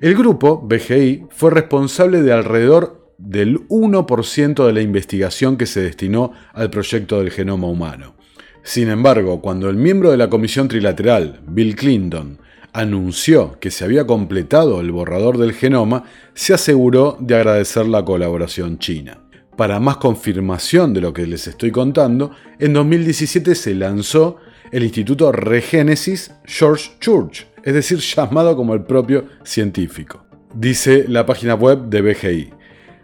El 0.00 0.14
grupo, 0.14 0.60
BGI, 0.60 1.26
fue 1.30 1.50
responsable 1.50 2.22
de 2.22 2.32
alrededor 2.32 3.12
del 3.18 3.66
1% 3.68 4.66
de 4.66 4.72
la 4.72 4.80
investigación 4.80 5.56
que 5.56 5.66
se 5.66 5.82
destinó 5.82 6.32
al 6.52 6.70
proyecto 6.70 7.18
del 7.18 7.32
genoma 7.32 7.66
humano. 7.66 8.14
Sin 8.62 8.90
embargo, 8.90 9.40
cuando 9.40 9.68
el 9.68 9.76
miembro 9.76 10.10
de 10.10 10.16
la 10.16 10.30
Comisión 10.30 10.68
Trilateral, 10.68 11.40
Bill 11.48 11.74
Clinton, 11.74 12.38
anunció 12.72 13.58
que 13.58 13.70
se 13.70 13.84
había 13.84 14.06
completado 14.06 14.80
el 14.80 14.92
borrador 14.92 15.38
del 15.38 15.52
genoma, 15.52 16.04
se 16.34 16.54
aseguró 16.54 17.16
de 17.18 17.34
agradecer 17.34 17.86
la 17.86 18.04
colaboración 18.04 18.78
china. 18.78 19.18
Para 19.56 19.80
más 19.80 19.96
confirmación 19.96 20.94
de 20.94 21.00
lo 21.00 21.12
que 21.12 21.26
les 21.26 21.48
estoy 21.48 21.72
contando, 21.72 22.30
en 22.60 22.72
2017 22.74 23.56
se 23.56 23.74
lanzó 23.74 24.36
el 24.70 24.84
Instituto 24.84 25.32
Regénesis 25.32 26.32
George 26.44 26.90
Church, 27.00 27.46
es 27.62 27.74
decir, 27.74 27.98
llamado 27.98 28.56
como 28.56 28.74
el 28.74 28.82
propio 28.82 29.24
científico. 29.42 30.24
Dice 30.54 31.04
la 31.08 31.26
página 31.26 31.54
web 31.54 31.88
de 31.88 32.02
BGI. 32.02 32.50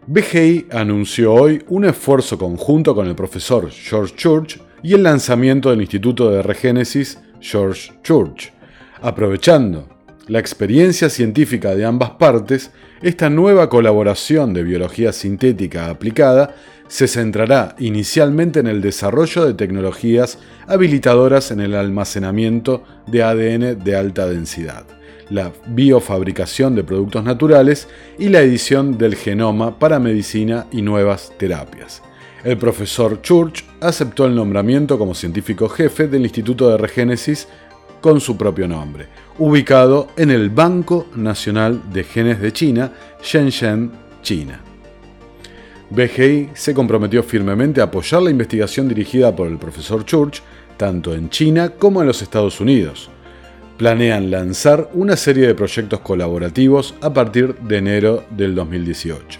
BGI 0.06 0.66
anunció 0.71 1.33
hoy 1.33 1.62
un 1.68 1.85
esfuerzo 1.85 2.38
conjunto 2.38 2.94
con 2.94 3.06
el 3.06 3.14
profesor 3.14 3.71
George 3.71 4.14
Church 4.16 4.61
y 4.83 4.94
el 4.94 5.02
lanzamiento 5.02 5.71
del 5.71 5.80
Instituto 5.80 6.30
de 6.30 6.42
Regénesis 6.42 7.18
George 7.40 7.92
Church. 8.02 8.52
Aprovechando 9.00 9.88
la 10.28 10.38
experiencia 10.38 11.11
científica 11.11 11.75
de 11.75 11.85
ambas 11.85 12.11
partes, 12.11 12.71
esta 13.02 13.28
nueva 13.28 13.68
colaboración 13.68 14.54
de 14.54 14.62
biología 14.62 15.12
sintética 15.12 15.90
aplicada 15.90 16.54
se 16.94 17.08
centrará 17.08 17.74
inicialmente 17.80 18.60
en 18.60 18.68
el 18.68 18.80
desarrollo 18.80 19.44
de 19.44 19.54
tecnologías 19.54 20.38
habilitadoras 20.68 21.50
en 21.50 21.58
el 21.58 21.74
almacenamiento 21.74 22.84
de 23.08 23.24
ADN 23.24 23.82
de 23.82 23.96
alta 23.96 24.28
densidad, 24.28 24.84
la 25.28 25.50
biofabricación 25.66 26.76
de 26.76 26.84
productos 26.84 27.24
naturales 27.24 27.88
y 28.16 28.28
la 28.28 28.42
edición 28.42 28.96
del 28.96 29.16
genoma 29.16 29.76
para 29.76 29.98
medicina 29.98 30.66
y 30.70 30.82
nuevas 30.82 31.32
terapias. 31.36 32.00
El 32.44 32.58
profesor 32.58 33.20
Church 33.22 33.64
aceptó 33.80 34.26
el 34.26 34.36
nombramiento 34.36 34.96
como 34.96 35.16
científico 35.16 35.68
jefe 35.68 36.06
del 36.06 36.22
Instituto 36.22 36.70
de 36.70 36.78
Regénesis 36.78 37.48
con 38.00 38.20
su 38.20 38.36
propio 38.36 38.68
nombre, 38.68 39.08
ubicado 39.40 40.10
en 40.16 40.30
el 40.30 40.48
Banco 40.48 41.08
Nacional 41.16 41.82
de 41.92 42.04
Genes 42.04 42.40
de 42.40 42.52
China, 42.52 42.92
Shenzhen, 43.20 43.90
China. 44.22 44.73
BGI 45.94 46.50
se 46.54 46.74
comprometió 46.74 47.22
firmemente 47.22 47.80
a 47.80 47.84
apoyar 47.84 48.20
la 48.20 48.30
investigación 48.30 48.88
dirigida 48.88 49.34
por 49.34 49.46
el 49.46 49.58
profesor 49.58 50.04
Church 50.04 50.42
tanto 50.76 51.14
en 51.14 51.30
China 51.30 51.70
como 51.70 52.00
en 52.00 52.08
los 52.08 52.20
Estados 52.20 52.60
Unidos. 52.60 53.10
Planean 53.76 54.28
lanzar 54.28 54.90
una 54.94 55.16
serie 55.16 55.46
de 55.46 55.54
proyectos 55.54 56.00
colaborativos 56.00 56.96
a 57.00 57.14
partir 57.14 57.54
de 57.60 57.78
enero 57.78 58.24
del 58.30 58.56
2018. 58.56 59.38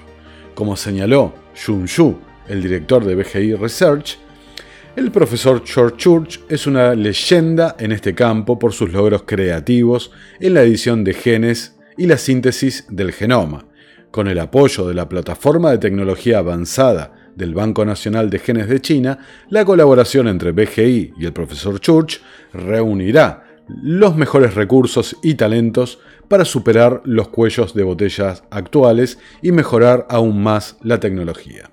Como 0.55 0.77
señaló 0.77 1.35
Xun 1.55 1.87
Shu, 1.87 2.19
el 2.49 2.63
director 2.63 3.05
de 3.05 3.17
BGI 3.17 3.55
Research, 3.57 4.19
el 4.95 5.11
profesor 5.11 5.61
George 5.67 5.97
Church 5.97 6.41
es 6.49 6.69
una 6.69 6.95
leyenda 6.95 7.75
en 7.81 7.91
este 7.91 8.15
campo 8.15 8.61
por 8.61 8.73
sus 8.73 8.93
logros 8.93 9.25
creativos 9.27 10.13
en 10.39 10.55
la 10.55 10.63
edición 10.63 11.03
de 11.03 11.15
genes 11.15 11.75
y 11.97 12.07
la 12.07 12.17
síntesis 12.17 12.87
del 12.89 13.13
genoma. 13.13 13.67
Con 14.15 14.29
el 14.29 14.39
apoyo 14.39 14.87
de 14.87 14.95
la 14.95 15.09
plataforma 15.09 15.73
de 15.73 15.79
tecnología 15.79 16.39
avanzada 16.39 17.33
del 17.35 17.53
Banco 17.53 17.85
Nacional 17.85 18.31
de 18.31 18.39
Genes 18.39 18.69
de 18.69 18.81
China, 18.81 19.19
la 19.49 19.65
colaboración 19.65 20.29
entre 20.29 20.53
BGI 20.53 21.15
y 21.19 21.25
el 21.27 21.33
profesor 21.33 21.81
Church 21.81 22.21
reunirá 22.53 23.43
los 23.83 24.15
mejores 24.15 24.55
recursos 24.55 25.17
y 25.21 25.35
talentos 25.35 25.99
para 26.29 26.45
superar 26.45 27.03
los 27.05 27.27
cuellos 27.27 27.75
de 27.75 27.83
botellas 27.83 28.45
actuales 28.53 29.19
y 29.43 29.51
mejorar 29.51 30.07
aún 30.09 30.41
más 30.41 30.77
la 30.85 31.01
tecnología. 31.01 31.69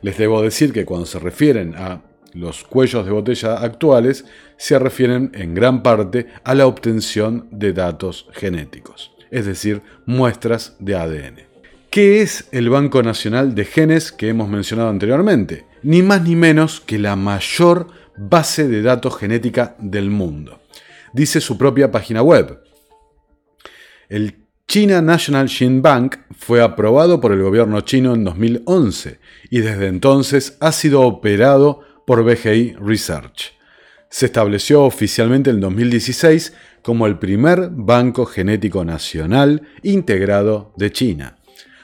Les 0.00 0.16
debo 0.16 0.42
decir 0.42 0.72
que 0.72 0.84
cuando 0.84 1.06
se 1.06 1.18
refieren 1.18 1.74
a 1.74 2.02
los 2.34 2.62
cuellos 2.62 3.04
de 3.04 3.10
botella 3.10 3.54
actuales, 3.54 4.24
se 4.58 4.78
refieren 4.78 5.32
en 5.34 5.54
gran 5.54 5.82
parte 5.82 6.28
a 6.44 6.54
la 6.54 6.68
obtención 6.68 7.48
de 7.50 7.72
datos 7.72 8.28
genéticos, 8.30 9.10
es 9.32 9.44
decir, 9.44 9.82
muestras 10.06 10.76
de 10.78 10.94
ADN. 10.94 11.49
¿Qué 11.90 12.22
es 12.22 12.44
el 12.52 12.70
Banco 12.70 13.02
Nacional 13.02 13.56
de 13.56 13.64
Genes 13.64 14.12
que 14.12 14.28
hemos 14.28 14.48
mencionado 14.48 14.90
anteriormente? 14.90 15.64
Ni 15.82 16.02
más 16.02 16.22
ni 16.22 16.36
menos 16.36 16.80
que 16.80 17.00
la 17.00 17.16
mayor 17.16 17.88
base 18.16 18.68
de 18.68 18.80
datos 18.80 19.18
genética 19.18 19.74
del 19.80 20.08
mundo. 20.08 20.60
Dice 21.12 21.40
su 21.40 21.58
propia 21.58 21.90
página 21.90 22.22
web. 22.22 22.60
El 24.08 24.36
China 24.68 25.02
National 25.02 25.48
Gene 25.48 25.80
Bank 25.80 26.18
fue 26.38 26.62
aprobado 26.62 27.20
por 27.20 27.32
el 27.32 27.42
gobierno 27.42 27.80
chino 27.80 28.14
en 28.14 28.22
2011 28.22 29.18
y 29.50 29.58
desde 29.58 29.88
entonces 29.88 30.56
ha 30.60 30.70
sido 30.70 31.00
operado 31.00 31.80
por 32.06 32.22
BGI 32.22 32.76
Research. 32.80 33.58
Se 34.08 34.26
estableció 34.26 34.84
oficialmente 34.84 35.50
en 35.50 35.60
2016 35.60 36.52
como 36.82 37.08
el 37.08 37.18
primer 37.18 37.68
banco 37.72 38.26
genético 38.26 38.84
nacional 38.84 39.62
integrado 39.82 40.72
de 40.76 40.92
China. 40.92 41.39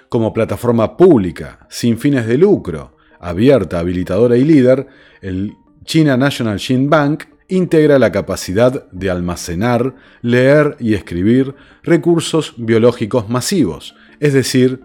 Como 0.08 0.32
plataforma 0.32 0.96
pública, 0.96 1.66
sin 1.68 1.98
fines 1.98 2.26
de 2.26 2.38
lucro, 2.38 2.96
abierta, 3.18 3.80
habilitadora 3.80 4.36
y 4.36 4.44
líder, 4.44 4.86
el 5.20 5.54
China 5.84 6.16
National 6.16 6.58
Gene 6.58 6.88
Bank 6.88 7.24
integra 7.48 7.98
la 7.98 8.12
capacidad 8.12 8.88
de 8.90 9.10
almacenar, 9.10 9.94
leer 10.22 10.76
y 10.80 10.94
escribir 10.94 11.54
recursos 11.82 12.54
biológicos 12.56 13.28
masivos, 13.28 13.94
es 14.20 14.32
decir, 14.32 14.80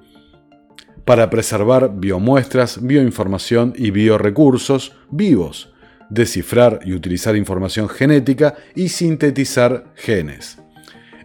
para 1.06 1.30
preservar 1.30 1.92
biomuestras, 1.96 2.86
bioinformación 2.86 3.74
y 3.76 3.92
biorecursos 3.92 4.94
vivos, 5.10 5.74
descifrar 6.10 6.80
y 6.86 6.94
utilizar 6.94 7.36
información 7.36 7.90
genética 7.90 8.56
y 8.76 8.90
sintetizar 8.90 9.86
genes. 9.96 10.61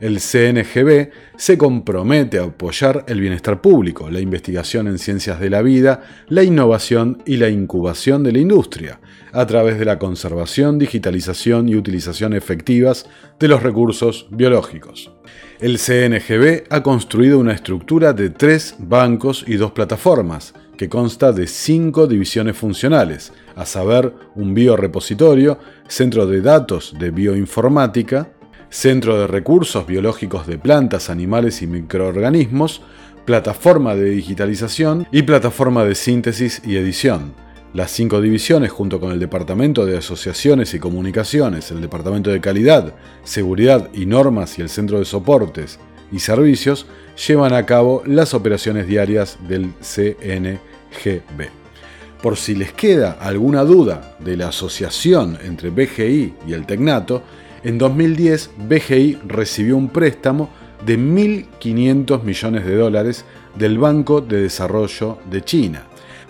El 0.00 0.20
CNGB 0.20 1.10
se 1.36 1.56
compromete 1.56 2.38
a 2.38 2.44
apoyar 2.44 3.04
el 3.08 3.20
bienestar 3.20 3.62
público, 3.62 4.10
la 4.10 4.20
investigación 4.20 4.88
en 4.88 4.98
ciencias 4.98 5.40
de 5.40 5.48
la 5.48 5.62
vida, 5.62 6.02
la 6.28 6.42
innovación 6.42 7.22
y 7.24 7.38
la 7.38 7.48
incubación 7.48 8.22
de 8.22 8.32
la 8.32 8.38
industria, 8.38 9.00
a 9.32 9.46
través 9.46 9.78
de 9.78 9.84
la 9.86 9.98
conservación, 9.98 10.78
digitalización 10.78 11.68
y 11.68 11.76
utilización 11.76 12.34
efectivas 12.34 13.06
de 13.38 13.48
los 13.48 13.62
recursos 13.62 14.26
biológicos. 14.30 15.10
El 15.60 15.78
CNGB 15.78 16.64
ha 16.68 16.82
construido 16.82 17.38
una 17.38 17.52
estructura 17.52 18.12
de 18.12 18.28
tres 18.30 18.76
bancos 18.78 19.44
y 19.46 19.56
dos 19.56 19.72
plataformas, 19.72 20.54
que 20.76 20.90
consta 20.90 21.32
de 21.32 21.46
cinco 21.46 22.06
divisiones 22.06 22.56
funcionales, 22.56 23.32
a 23.54 23.64
saber, 23.64 24.12
un 24.34 24.52
biorepositorio, 24.52 25.58
centro 25.88 26.26
de 26.26 26.42
datos 26.42 26.94
de 26.98 27.10
bioinformática, 27.10 28.28
centro 28.70 29.18
de 29.18 29.26
recursos 29.26 29.86
biológicos 29.86 30.46
de 30.46 30.58
plantas, 30.58 31.10
animales 31.10 31.62
y 31.62 31.66
microorganismos, 31.66 32.82
plataforma 33.24 33.94
de 33.94 34.10
digitalización 34.10 35.06
y 35.10 35.22
plataforma 35.22 35.84
de 35.84 35.94
síntesis 35.94 36.62
y 36.64 36.76
edición. 36.76 37.34
Las 37.74 37.90
cinco 37.90 38.22
divisiones, 38.22 38.70
junto 38.70 39.00
con 39.00 39.12
el 39.12 39.20
Departamento 39.20 39.84
de 39.84 39.98
Asociaciones 39.98 40.72
y 40.72 40.78
Comunicaciones, 40.78 41.70
el 41.70 41.82
Departamento 41.82 42.30
de 42.30 42.40
Calidad, 42.40 42.94
Seguridad 43.22 43.90
y 43.92 44.06
Normas 44.06 44.58
y 44.58 44.62
el 44.62 44.70
Centro 44.70 44.98
de 44.98 45.04
Soportes 45.04 45.78
y 46.10 46.20
Servicios, 46.20 46.86
llevan 47.26 47.52
a 47.52 47.66
cabo 47.66 48.02
las 48.06 48.32
operaciones 48.32 48.86
diarias 48.86 49.38
del 49.46 49.72
CNGB. 49.82 51.50
Por 52.22 52.36
si 52.36 52.54
les 52.54 52.72
queda 52.72 53.18
alguna 53.20 53.62
duda 53.64 54.16
de 54.20 54.36
la 54.36 54.48
asociación 54.48 55.38
entre 55.44 55.70
BGI 55.70 56.34
y 56.46 56.52
el 56.54 56.64
Tecnato, 56.64 57.22
en 57.64 57.78
2010 57.78 58.50
BGI 58.68 59.18
recibió 59.26 59.76
un 59.76 59.88
préstamo 59.88 60.50
de 60.84 60.98
1.500 60.98 62.22
millones 62.22 62.66
de 62.66 62.76
dólares 62.76 63.24
del 63.58 63.78
Banco 63.78 64.20
de 64.20 64.42
Desarrollo 64.42 65.18
de 65.30 65.42
China, 65.42 65.84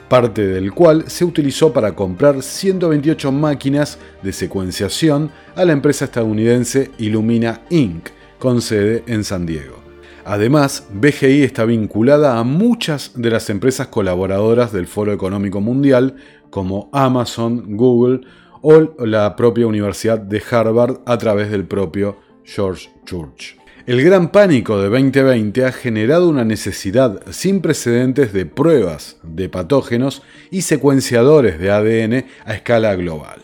parte 0.08 0.46
del 0.46 0.72
cual 0.72 1.04
se 1.08 1.24
utilizó 1.24 1.72
para 1.72 1.94
comprar 1.94 2.42
128 2.42 3.32
máquinas 3.32 3.98
de 4.22 4.32
secuenciación 4.32 5.30
a 5.54 5.64
la 5.64 5.72
empresa 5.72 6.04
estadounidense 6.04 6.90
Illumina 6.98 7.62
Inc., 7.70 8.10
con 8.38 8.60
sede 8.60 9.02
en 9.06 9.24
San 9.24 9.46
Diego. 9.46 9.76
Además, 10.24 10.88
BGI 10.92 11.42
está 11.42 11.64
vinculada 11.64 12.38
a 12.38 12.42
muchas 12.42 13.12
de 13.14 13.30
las 13.30 13.48
empresas 13.48 13.86
colaboradoras 13.86 14.72
del 14.72 14.86
Foro 14.86 15.12
Económico 15.12 15.60
Mundial, 15.60 16.16
como 16.50 16.90
Amazon, 16.92 17.76
Google 17.76 18.22
o 18.62 18.80
la 19.04 19.36
propia 19.36 19.66
Universidad 19.66 20.18
de 20.18 20.42
Harvard 20.50 21.00
a 21.06 21.18
través 21.18 21.50
del 21.50 21.64
propio 21.64 22.16
George 22.44 22.88
Church. 23.04 23.56
El 23.86 24.02
gran 24.02 24.32
pánico 24.32 24.80
de 24.80 24.88
2020 24.88 25.64
ha 25.64 25.70
generado 25.70 26.28
una 26.28 26.44
necesidad 26.44 27.22
sin 27.30 27.60
precedentes 27.60 28.32
de 28.32 28.44
pruebas 28.44 29.18
de 29.22 29.48
patógenos 29.48 30.22
y 30.50 30.62
secuenciadores 30.62 31.60
de 31.60 31.70
ADN 31.70 32.26
a 32.44 32.54
escala 32.54 32.96
global. 32.96 33.40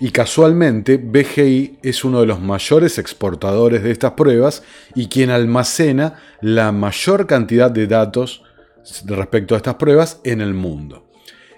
Y 0.00 0.10
casualmente, 0.10 0.96
BGI 0.96 1.80
es 1.82 2.02
uno 2.04 2.20
de 2.20 2.26
los 2.26 2.40
mayores 2.40 2.98
exportadores 2.98 3.82
de 3.82 3.90
estas 3.90 4.12
pruebas 4.12 4.62
y 4.94 5.08
quien 5.08 5.30
almacena 5.30 6.14
la 6.40 6.72
mayor 6.72 7.26
cantidad 7.26 7.70
de 7.70 7.86
datos 7.86 8.42
respecto 9.04 9.54
a 9.54 9.58
estas 9.58 9.74
pruebas 9.74 10.20
en 10.24 10.40
el 10.40 10.54
mundo. 10.54 11.03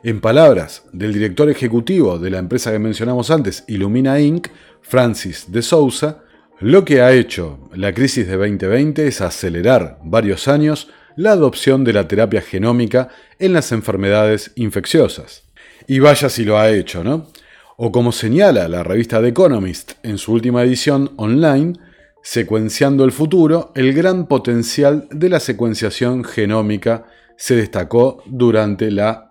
En 0.03 0.21
palabras 0.21 0.85
del 0.93 1.13
director 1.13 1.49
ejecutivo 1.51 2.19
de 2.19 2.31
la 2.31 2.39
empresa 2.39 2.71
que 2.71 2.79
mencionamos 2.79 3.31
antes, 3.31 3.65
Illumina 3.67 4.21
Inc., 4.21 4.49
Francis 4.83 5.47
de 5.49 5.63
Souza, 5.63 6.23
Lo 6.59 6.87
que 6.87 7.03
ha 7.03 7.13
hecho 7.13 7.69
la 7.75 7.93
crisis 7.93 8.27
de 8.27 8.37
2020 8.37 9.07
es 9.07 9.21
acelerar 9.21 9.99
varios 10.03 10.49
años 10.49 10.89
la 11.15 11.33
adopción 11.33 11.85
de 11.85 11.93
la 11.93 12.09
terapia 12.09 12.41
genómica 12.41 13.09
en 13.39 13.53
las 13.53 13.73
enfermedades 13.73 14.53
infecciosas. 14.55 15.43
Y 15.87 15.99
vaya 15.99 16.31
si 16.31 16.45
lo 16.45 16.59
ha 16.59 16.71
hecho, 16.71 17.05
¿no? 17.05 17.27
O 17.77 17.93
como 17.93 18.11
señala 18.11 18.69
la 18.69 18.83
revista 18.83 19.21
The 19.21 19.29
Economist 19.29 19.93
en 20.03 20.17
su 20.17 20.33
última 20.33 20.63
edición 20.63 21.13
online, 21.17 21.75
Secuenciando 22.29 23.05
el 23.05 23.13
futuro, 23.13 23.71
el 23.77 23.93
gran 23.93 24.27
potencial 24.27 25.07
de 25.13 25.29
la 25.29 25.39
secuenciación 25.39 26.25
genómica 26.25 27.07
se 27.37 27.55
destacó 27.55 28.21
durante 28.27 28.91
la 28.91 29.26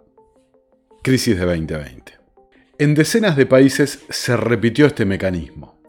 crisis 1.06 1.38
de 1.38 1.46
2020. 1.46 2.13
En 2.80 2.96
decenas 2.96 3.38
de 3.38 3.46
países 3.46 4.00
se 4.10 4.36
repitió 4.36 4.88
este 4.88 5.06
mecanismo. 5.06 5.80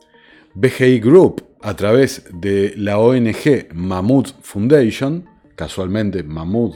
BGI 0.52 1.00
Group, 1.00 1.42
a 1.62 1.74
través 1.74 2.24
de 2.34 2.74
la 2.76 2.98
ONG 2.98 3.72
Mahmoud 3.72 4.26
Foundation, 4.42 5.24
casualmente 5.54 6.22
Mahmoud 6.22 6.74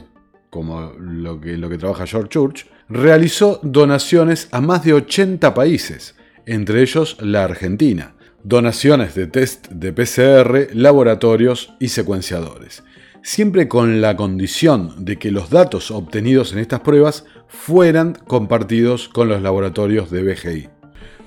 como 0.49 0.91
lo 0.97 1.39
que, 1.39 1.55
lo 1.55 1.69
que 1.69 1.77
trabaja 1.77 2.07
George 2.07 2.29
Church, 2.29 2.65
realizó 2.89 3.59
donaciones 3.61 4.49
a 4.51 4.59
más 4.59 4.83
de 4.83 4.93
80 4.93 5.53
países, 5.53 6.15
entre 6.47 6.81
ellos 6.81 7.17
la 7.21 7.43
Argentina, 7.43 8.15
donaciones 8.43 9.13
de 9.13 9.27
test 9.27 9.67
de 9.67 9.93
PCR, 9.93 10.75
laboratorios 10.75 11.75
y 11.79 11.89
secuenciadores, 11.89 12.81
siempre 13.23 13.67
con 13.67 14.01
la 14.01 14.15
condición 14.15 15.05
de 15.05 15.17
que 15.17 15.31
los 15.31 15.49
datos 15.49 15.91
obtenidos 15.91 16.53
en 16.53 16.59
estas 16.59 16.79
pruebas 16.79 17.25
fueran 17.47 18.17
compartidos 18.27 19.09
con 19.09 19.29
los 19.29 19.41
laboratorios 19.41 20.09
de 20.09 20.23
BGI. 20.23 20.69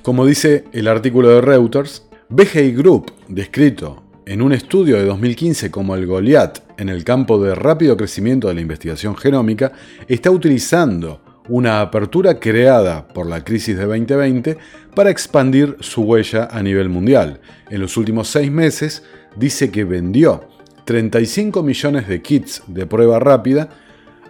Como 0.03 0.27
dice 0.27 0.65
el 0.73 0.89
artículo 0.89 1.29
de 1.31 1.41
Reuters, 1.41 2.07
BGI 2.29 2.73
Group, 2.73 3.13
descrito 3.29 4.03
en 4.27 4.43
un 4.43 4.53
estudio 4.53 4.97
de 4.97 5.05
2015 5.05 5.71
como 5.71 5.95
el 5.95 6.07
Goliath 6.07 6.63
en 6.79 6.89
el 6.89 7.05
campo 7.05 7.43
de 7.43 7.55
rápido 7.55 7.97
crecimiento 7.97 8.49
de 8.49 8.55
la 8.55 8.61
investigación 8.61 9.17
genómica, 9.17 9.73
está 10.09 10.31
utilizando 10.31 11.21
una 11.49 11.83
apertura 11.83 12.41
creada 12.41 13.07
por 13.07 13.27
la 13.27 13.45
crisis 13.45 13.77
de 13.77 13.85
2020 13.85 14.57
para 14.95 15.11
expandir 15.11 15.77
su 15.81 16.03
huella 16.03 16.49
a 16.51 16.63
nivel 16.63 16.89
mundial. 16.89 17.41
En 17.69 17.81
los 17.81 17.97
últimos 17.97 18.29
seis 18.29 18.51
meses 18.51 19.03
dice 19.37 19.71
que 19.71 19.85
vendió 19.85 20.49
35 20.85 21.63
millones 21.63 22.09
de 22.09 22.23
kits 22.23 22.63
de 22.67 22.87
prueba 22.87 23.19
rápida 23.19 23.71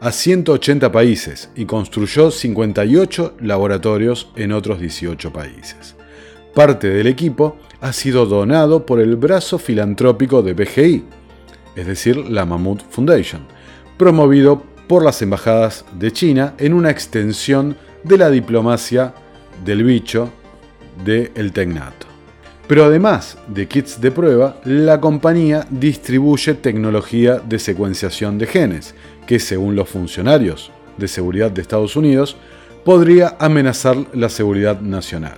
a 0.01 0.13
180 0.13 0.93
países 0.93 1.51
y 1.55 1.65
construyó 1.65 2.31
58 2.31 3.37
laboratorios 3.41 4.31
en 4.37 4.53
otros 4.53 4.81
18 4.81 5.33
países. 5.33 5.97
Parte 6.55 6.89
del 6.89 7.07
equipo 7.07 7.57
ha 7.81 7.93
sido 7.93 8.27
donado 8.27 8.87
por 8.87 9.01
el 9.01 9.17
brazo 9.17 9.59
filantrópico 9.59 10.43
de 10.43 10.55
BGI, 10.55 11.05
es 11.75 11.87
decir, 11.87 12.17
la 12.17 12.45
Mammoth 12.45 12.83
Foundation, 12.91 13.43
promovido 13.97 14.63
por 14.87 15.05
las 15.05 15.23
embajadas 15.23 15.85
de 15.99 16.13
China 16.13 16.55
en 16.59 16.75
una 16.75 16.91
extensión 16.91 17.77
de 18.03 18.19
la 18.19 18.31
diplomacia 18.31 19.15
del 19.65 19.83
bicho 19.83 20.31
del 21.05 21.53
Tecnato. 21.53 22.14
Pero 22.67 22.85
además 22.85 23.37
de 23.47 23.69
kits 23.69 24.01
de 24.01 24.11
prueba, 24.11 24.57
la 24.65 25.01
compañía 25.01 25.67
distribuye 25.69 26.55
tecnología 26.55 27.39
de 27.39 27.59
secuenciación 27.59 28.39
de 28.39 28.47
genes, 28.47 28.95
que 29.27 29.39
según 29.39 29.77
los 29.77 29.89
funcionarios 29.89 30.71
de 30.97 31.09
seguridad 31.09 31.51
de 31.51 31.61
Estados 31.61 31.95
Unidos, 31.95 32.37
podría 32.85 33.37
amenazar 33.39 33.97
la 34.15 34.29
seguridad 34.29 34.81
nacional. 34.81 35.37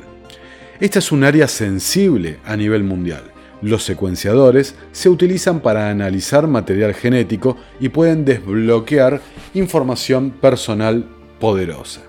Esta 0.79 0.99
es 1.01 1.11
un 1.11 1.25
área 1.25 1.49
sensible 1.49 2.39
a 2.45 2.57
nivel 2.57 2.85
mundial. 2.85 3.23
Los 3.63 3.85
secuenciadores 3.85 4.75
se 4.93 5.09
utilizan 5.09 5.61
para 5.61 5.91
analizar 5.91 6.47
material 6.47 6.95
genético 6.95 7.57
y 7.81 7.89
pueden 7.89 8.25
desbloquear 8.25 9.21
información 9.55 10.31
personal 10.31 11.07
poderosa. 11.41 12.03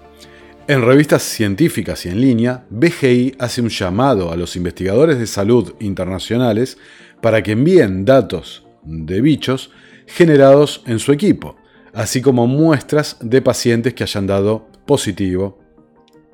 En 0.70 0.82
revistas 0.82 1.24
científicas 1.24 2.06
y 2.06 2.10
en 2.10 2.20
línea, 2.20 2.66
BGI 2.70 3.36
hace 3.40 3.62
un 3.62 3.70
llamado 3.70 4.34
a 4.34 4.36
los 4.36 4.58
investigadores 4.58 5.18
de 5.18 5.26
salud 5.26 5.74
internacionales 5.80 6.78
para 7.22 7.42
que 7.42 7.54
envíen 7.54 8.04
datos 8.04 8.68
de 8.84 9.22
bichos 9.22 9.72
generados 10.08 10.84
en 10.86 11.00
su 11.00 11.14
equipo, 11.14 11.56
así 11.94 12.22
como 12.22 12.48
muestras 12.48 13.16
de 13.22 13.42
pacientes 13.42 13.94
que 13.94 14.04
hayan 14.04 14.28
dado 14.28 14.68
positivo 14.86 15.58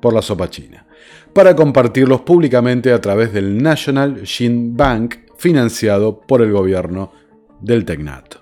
por 0.00 0.12
la 0.12 0.20
sopa 0.20 0.50
china, 0.50 0.84
para 1.32 1.54
compartirlos 1.54 2.22
públicamente 2.22 2.92
a 2.92 3.00
través 3.00 3.32
del 3.32 3.62
National 3.62 4.26
Gene 4.26 4.70
Bank 4.72 5.14
financiado 5.38 6.20
por 6.20 6.42
el 6.42 6.50
gobierno 6.50 7.12
del 7.60 7.84
Tecnato. 7.84 8.40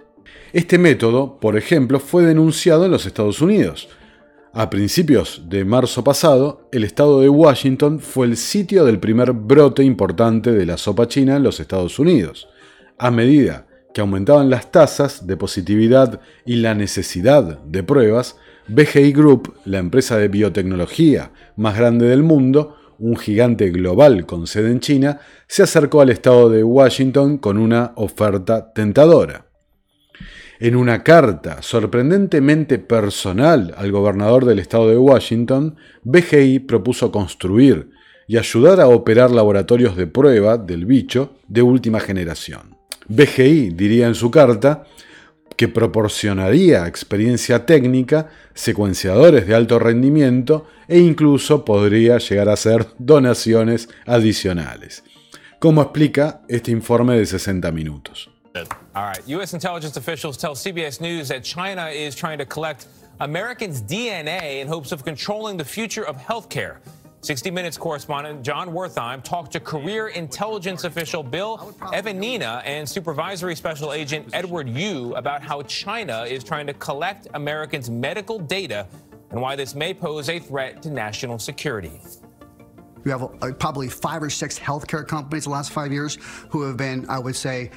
Este 0.55 0.78
método, 0.78 1.38
por 1.38 1.59
ejemplo, 1.59 2.00
fue 2.00 2.24
denunciado 2.24 2.87
en 2.87 2.92
los 2.92 3.05
Estados 3.05 3.42
Unidos, 3.42 3.90
a 4.54 4.68
principios 4.68 5.44
de 5.48 5.64
marzo 5.64 6.04
pasado, 6.04 6.68
el 6.72 6.84
estado 6.84 7.20
de 7.20 7.28
Washington 7.30 8.00
fue 8.00 8.26
el 8.26 8.36
sitio 8.36 8.84
del 8.84 8.98
primer 8.98 9.32
brote 9.32 9.82
importante 9.82 10.52
de 10.52 10.66
la 10.66 10.76
sopa 10.76 11.08
china 11.08 11.36
en 11.36 11.42
los 11.42 11.58
Estados 11.58 11.98
Unidos. 11.98 12.48
A 12.98 13.10
medida 13.10 13.66
que 13.94 14.02
aumentaban 14.02 14.50
las 14.50 14.70
tasas 14.70 15.26
de 15.26 15.38
positividad 15.38 16.20
y 16.44 16.56
la 16.56 16.74
necesidad 16.74 17.60
de 17.62 17.82
pruebas, 17.82 18.36
BGI 18.68 19.12
Group, 19.12 19.54
la 19.64 19.78
empresa 19.78 20.18
de 20.18 20.28
biotecnología 20.28 21.32
más 21.56 21.76
grande 21.78 22.06
del 22.06 22.22
mundo, 22.22 22.76
un 22.98 23.16
gigante 23.16 23.70
global 23.70 24.26
con 24.26 24.46
sede 24.46 24.70
en 24.70 24.80
China, 24.80 25.20
se 25.46 25.62
acercó 25.62 26.02
al 26.02 26.10
estado 26.10 26.50
de 26.50 26.62
Washington 26.62 27.38
con 27.38 27.56
una 27.56 27.92
oferta 27.96 28.72
tentadora. 28.74 29.51
En 30.64 30.77
una 30.77 31.03
carta 31.03 31.61
sorprendentemente 31.61 32.79
personal 32.79 33.75
al 33.77 33.90
gobernador 33.90 34.44
del 34.44 34.61
estado 34.61 34.90
de 34.90 34.96
Washington, 34.96 35.75
BGI 36.05 36.61
propuso 36.61 37.11
construir 37.11 37.90
y 38.29 38.37
ayudar 38.37 38.81
a 38.81 38.87
operar 38.87 39.33
laboratorios 39.33 39.96
de 39.96 40.07
prueba 40.07 40.59
del 40.59 40.87
bicho 40.87 41.35
de 41.48 41.62
última 41.62 41.98
generación. 41.98 42.77
BGI 43.09 43.70
diría 43.70 44.07
en 44.07 44.14
su 44.14 44.31
carta 44.31 44.85
que 45.57 45.66
proporcionaría 45.66 46.87
experiencia 46.87 47.66
técnica, 47.66 48.29
secuenciadores 48.55 49.48
de 49.48 49.57
alto 49.57 49.81
rendimiento 49.81 50.68
e 50.87 51.01
incluso 51.01 51.64
podría 51.64 52.18
llegar 52.18 52.48
a 52.48 52.53
hacer 52.53 52.87
donaciones 53.01 53.88
adicionales, 54.07 55.03
como 55.59 55.83
explica 55.83 56.42
este 56.46 56.70
informe 56.70 57.18
de 57.18 57.27
60 57.27 57.72
minutos. 57.72 58.31
All 58.94 59.04
right. 59.04 59.20
U.S. 59.26 59.54
intelligence 59.54 59.96
officials 59.96 60.36
tell 60.36 60.54
CBS 60.54 61.00
News 61.00 61.28
that 61.28 61.42
China 61.42 61.86
is 61.86 62.14
trying 62.14 62.38
to 62.38 62.44
collect 62.44 62.86
Americans' 63.20 63.80
DNA 63.80 64.60
in 64.60 64.68
hopes 64.68 64.92
of 64.92 65.04
controlling 65.04 65.56
the 65.56 65.64
future 65.64 66.04
of 66.06 66.16
healthcare. 66.16 66.76
60 67.22 67.52
Minutes 67.52 67.78
correspondent 67.78 68.42
John 68.42 68.70
Wertheim 68.70 69.22
talked 69.22 69.52
to 69.52 69.60
career 69.60 70.08
intelligence 70.08 70.82
official 70.82 71.22
Bill 71.22 71.72
Evanina 71.92 72.62
and 72.64 72.88
supervisory 72.88 73.54
special 73.54 73.92
agent 73.92 74.28
Edward 74.32 74.68
Yu 74.68 75.14
about 75.14 75.40
how 75.40 75.62
China 75.62 76.24
is 76.24 76.42
trying 76.42 76.66
to 76.66 76.74
collect 76.74 77.28
Americans' 77.34 77.88
medical 77.88 78.40
data 78.40 78.88
and 79.30 79.40
why 79.40 79.54
this 79.54 79.74
may 79.74 79.94
pose 79.94 80.28
a 80.28 80.40
threat 80.40 80.82
to 80.82 80.90
national 80.90 81.38
security. 81.38 82.00
We 83.04 83.10
have 83.12 83.22
uh, 83.22 83.52
probably 83.52 83.88
five 83.88 84.22
or 84.22 84.30
six 84.30 84.58
healthcare 84.58 85.06
companies 85.06 85.44
the 85.44 85.50
last 85.50 85.70
five 85.70 85.92
years 85.92 86.18
who 86.50 86.62
have 86.62 86.76
been, 86.76 87.08
I 87.08 87.18
would 87.18 87.36
say, 87.36 87.70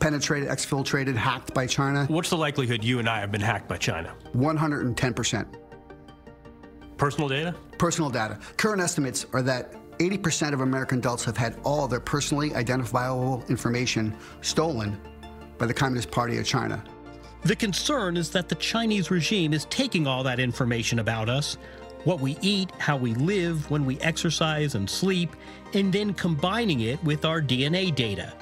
penetrated, 0.00 0.48
exfiltrated, 0.48 1.14
hacked 1.14 1.54
by 1.54 1.66
China? 1.66 2.06
What's 2.06 2.30
the 2.30 2.36
likelihood 2.36 2.82
you 2.82 2.98
and 2.98 3.08
I 3.08 3.20
have 3.20 3.30
been 3.30 3.40
hacked 3.40 3.68
by 3.68 3.76
China? 3.76 4.14
110%. 4.34 5.46
Personal 6.96 7.28
data? 7.28 7.54
Personal 7.78 8.10
data. 8.10 8.38
Current 8.56 8.82
estimates 8.82 9.26
are 9.32 9.42
that 9.42 9.74
80% 9.98 10.52
of 10.54 10.60
American 10.60 10.98
adults 10.98 11.24
have 11.24 11.36
had 11.36 11.58
all 11.62 11.86
their 11.86 12.00
personally 12.00 12.54
identifiable 12.54 13.44
information 13.48 14.16
stolen 14.40 14.98
by 15.58 15.66
the 15.66 15.74
Communist 15.74 16.10
Party 16.10 16.38
of 16.38 16.46
China. 16.46 16.82
The 17.42 17.56
concern 17.56 18.16
is 18.16 18.30
that 18.30 18.48
the 18.48 18.54
Chinese 18.56 19.10
regime 19.10 19.52
is 19.52 19.66
taking 19.66 20.06
all 20.06 20.22
that 20.24 20.40
information 20.40 20.98
about 20.98 21.28
us, 21.28 21.56
what 22.04 22.20
we 22.20 22.36
eat, 22.40 22.70
how 22.78 22.96
we 22.96 23.14
live, 23.14 23.70
when 23.70 23.84
we 23.84 23.98
exercise 24.00 24.74
and 24.74 24.88
sleep, 24.88 25.36
and 25.74 25.92
then 25.92 26.14
combining 26.14 26.80
it 26.80 27.02
with 27.04 27.24
our 27.24 27.40
DNA 27.40 27.94
data. 27.94 28.34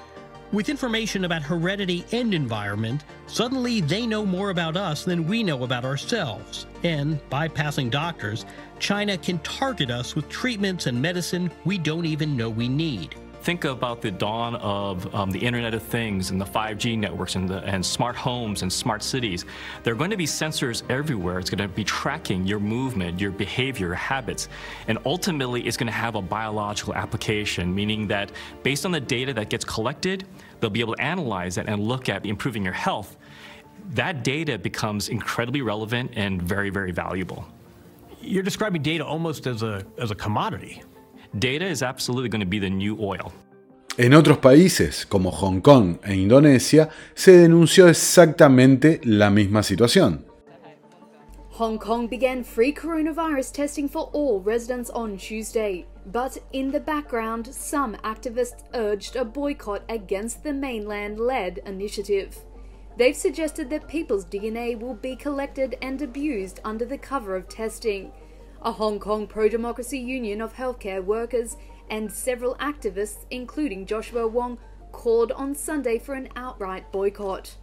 With 0.51 0.71
information 0.71 1.27
about 1.27 1.43
heredity 1.43 2.07
and 2.11 2.33
environment, 2.33 3.05
suddenly 3.27 3.83
they 3.83 4.07
know 4.07 4.25
more 4.25 4.49
about 4.49 4.79
us 4.79 5.05
than 5.05 5.27
we 5.27 5.43
know 5.43 5.63
about 5.65 5.85
ourselves. 5.85 6.67
And 6.83 7.21
bypassing 7.29 7.91
doctors, 7.91 8.47
China 8.79 9.19
can 9.19 9.41
target 9.41 9.91
us 9.91 10.15
with 10.15 10.27
treatments 10.31 10.87
and 10.87 11.03
medicine 11.03 11.51
we 11.67 11.77
don't 11.77 12.07
even 12.07 12.35
know 12.35 12.49
we 12.49 12.67
need. 12.67 13.15
Think 13.43 13.65
about 13.65 14.03
the 14.03 14.11
dawn 14.11 14.57
of 14.57 15.15
um, 15.15 15.31
the 15.31 15.39
Internet 15.39 15.75
of 15.75 15.83
Things 15.83 16.31
and 16.31 16.41
the 16.41 16.45
5G 16.45 16.99
networks 16.99 17.35
and, 17.35 17.49
the, 17.49 17.59
and 17.65 17.85
smart 17.85 18.17
homes 18.17 18.63
and 18.63 18.73
smart 18.73 19.03
cities, 19.03 19.45
there 19.83 19.95
are 19.95 19.97
going 19.97 20.11
to 20.11 20.17
be 20.17 20.27
sensors 20.27 20.83
everywhere. 20.91 21.39
It's 21.39 21.51
going 21.51 21.67
to 21.67 21.75
be 21.75 21.85
tracking 21.85 22.47
your 22.47 22.59
movement, 22.59 23.21
your 23.21 23.31
behavior, 23.31 23.95
habits. 23.95 24.49
And 24.89 24.99
ultimately, 25.07 25.67
it's 25.67 25.77
going 25.77 25.87
to 25.87 25.93
have 25.93 26.15
a 26.15 26.23
biological 26.23 26.95
application, 26.95 27.75
meaning 27.75 28.07
that 28.09 28.33
based 28.63 28.85
on 28.85 28.93
the 28.93 29.01
data 29.01 29.33
that 29.35 29.51
gets 29.51 29.65
collected, 29.65 30.27
they'll 30.61 30.71
be 30.71 30.81
able 30.81 30.95
to 30.95 31.03
analyze 31.03 31.59
it 31.59 31.67
and 31.69 31.81
look 31.81 32.09
at 32.09 32.27
improving 32.27 32.65
your 32.65 32.73
health. 32.73 33.17
That 33.95 34.23
data 34.23 34.59
becomes 34.59 35.09
incredibly 35.09 35.63
relevant 35.63 36.13
and 36.17 36.43
very, 36.43 36.71
very 36.71 36.93
valuable. 36.93 37.47
You're 38.21 38.43
describing 38.43 38.83
data 38.83 39.05
almost 39.07 39.47
as 39.47 39.63
a, 39.63 39.87
as 39.97 40.11
a 40.11 40.15
commodity. 40.15 40.83
Data 41.37 41.67
is 41.67 41.83
absolutely 41.83 42.29
going 42.29 42.41
to 42.41 42.47
be 42.47 42.59
the 42.59 42.71
new 42.71 42.97
oil. 43.01 43.33
En 43.99 44.15
otros 44.15 44.39
países, 44.39 45.05
como 45.05 45.31
Hong 45.31 45.61
Kong 45.61 45.99
e 46.07 46.15
Indonesia, 46.15 46.89
se 47.15 47.33
denunció 47.33 47.89
exactamente 47.89 49.01
la 49.05 49.29
misma 49.29 49.63
situación. 49.63 50.25
Hong 51.59 51.77
Kong 51.77 52.09
began 52.09 52.45
free 52.45 52.73
coronavirus 52.73 53.53
testing 53.53 53.89
for 53.89 54.09
all 54.13 54.41
residents 54.41 54.91
on 54.91 55.17
Tuesday. 55.17 55.85
But 56.07 56.39
in 56.53 56.71
the 56.71 56.79
background, 56.79 57.53
some 57.53 57.97
activists 58.05 58.63
urged 58.73 59.17
a 59.17 59.25
boycott 59.25 59.83
against 59.89 60.45
the 60.45 60.53
mainland 60.53 61.19
led 61.19 61.61
initiative. 61.67 62.39
They've 62.97 63.17
suggested 63.17 63.69
that 63.71 63.89
people's 63.89 64.25
DNA 64.25 64.79
will 64.79 64.95
be 64.95 65.17
collected 65.17 65.77
and 65.83 66.01
abused 66.01 66.61
under 66.65 66.85
the 66.85 66.99
cover 66.99 67.35
of 67.35 67.49
testing. 67.49 68.13
A 68.63 68.73
Hong 68.73 68.99
Kong 68.99 69.27
pro 69.27 69.49
democracy 69.49 69.99
union 69.99 70.41
of 70.41 70.55
healthcare 70.55 71.05
workers 71.05 71.57
and 71.91 72.11
several 72.11 72.57
activists, 72.57 73.25
including 73.31 73.87
Joshua 73.87 74.27
Wong, 74.27 74.59
called 74.93 75.33
on 75.33 75.55
Sunday 75.55 75.99
for 75.99 76.15
an 76.15 76.29
outright 76.35 76.91
boycott. 76.91 77.57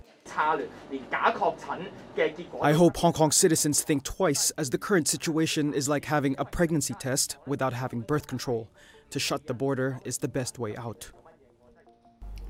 I 2.61 2.73
hope 2.73 2.97
Hong 2.97 3.13
Kong 3.13 3.31
citizens 3.31 3.83
think 3.83 4.03
twice, 4.03 4.51
as 4.51 4.69
the 4.69 4.77
current 4.77 5.07
situation 5.07 5.73
is 5.73 5.87
like 5.87 6.05
having 6.05 6.35
a 6.37 6.45
pregnancy 6.45 6.95
test 6.95 7.37
without 7.45 7.73
having 7.73 8.01
birth 8.01 8.27
control. 8.27 8.69
To 9.11 9.19
shut 9.19 9.45
the 9.47 9.53
border 9.53 9.99
is 10.03 10.17
the 10.17 10.27
best 10.27 10.57
way 10.57 10.75
out. 10.75 11.11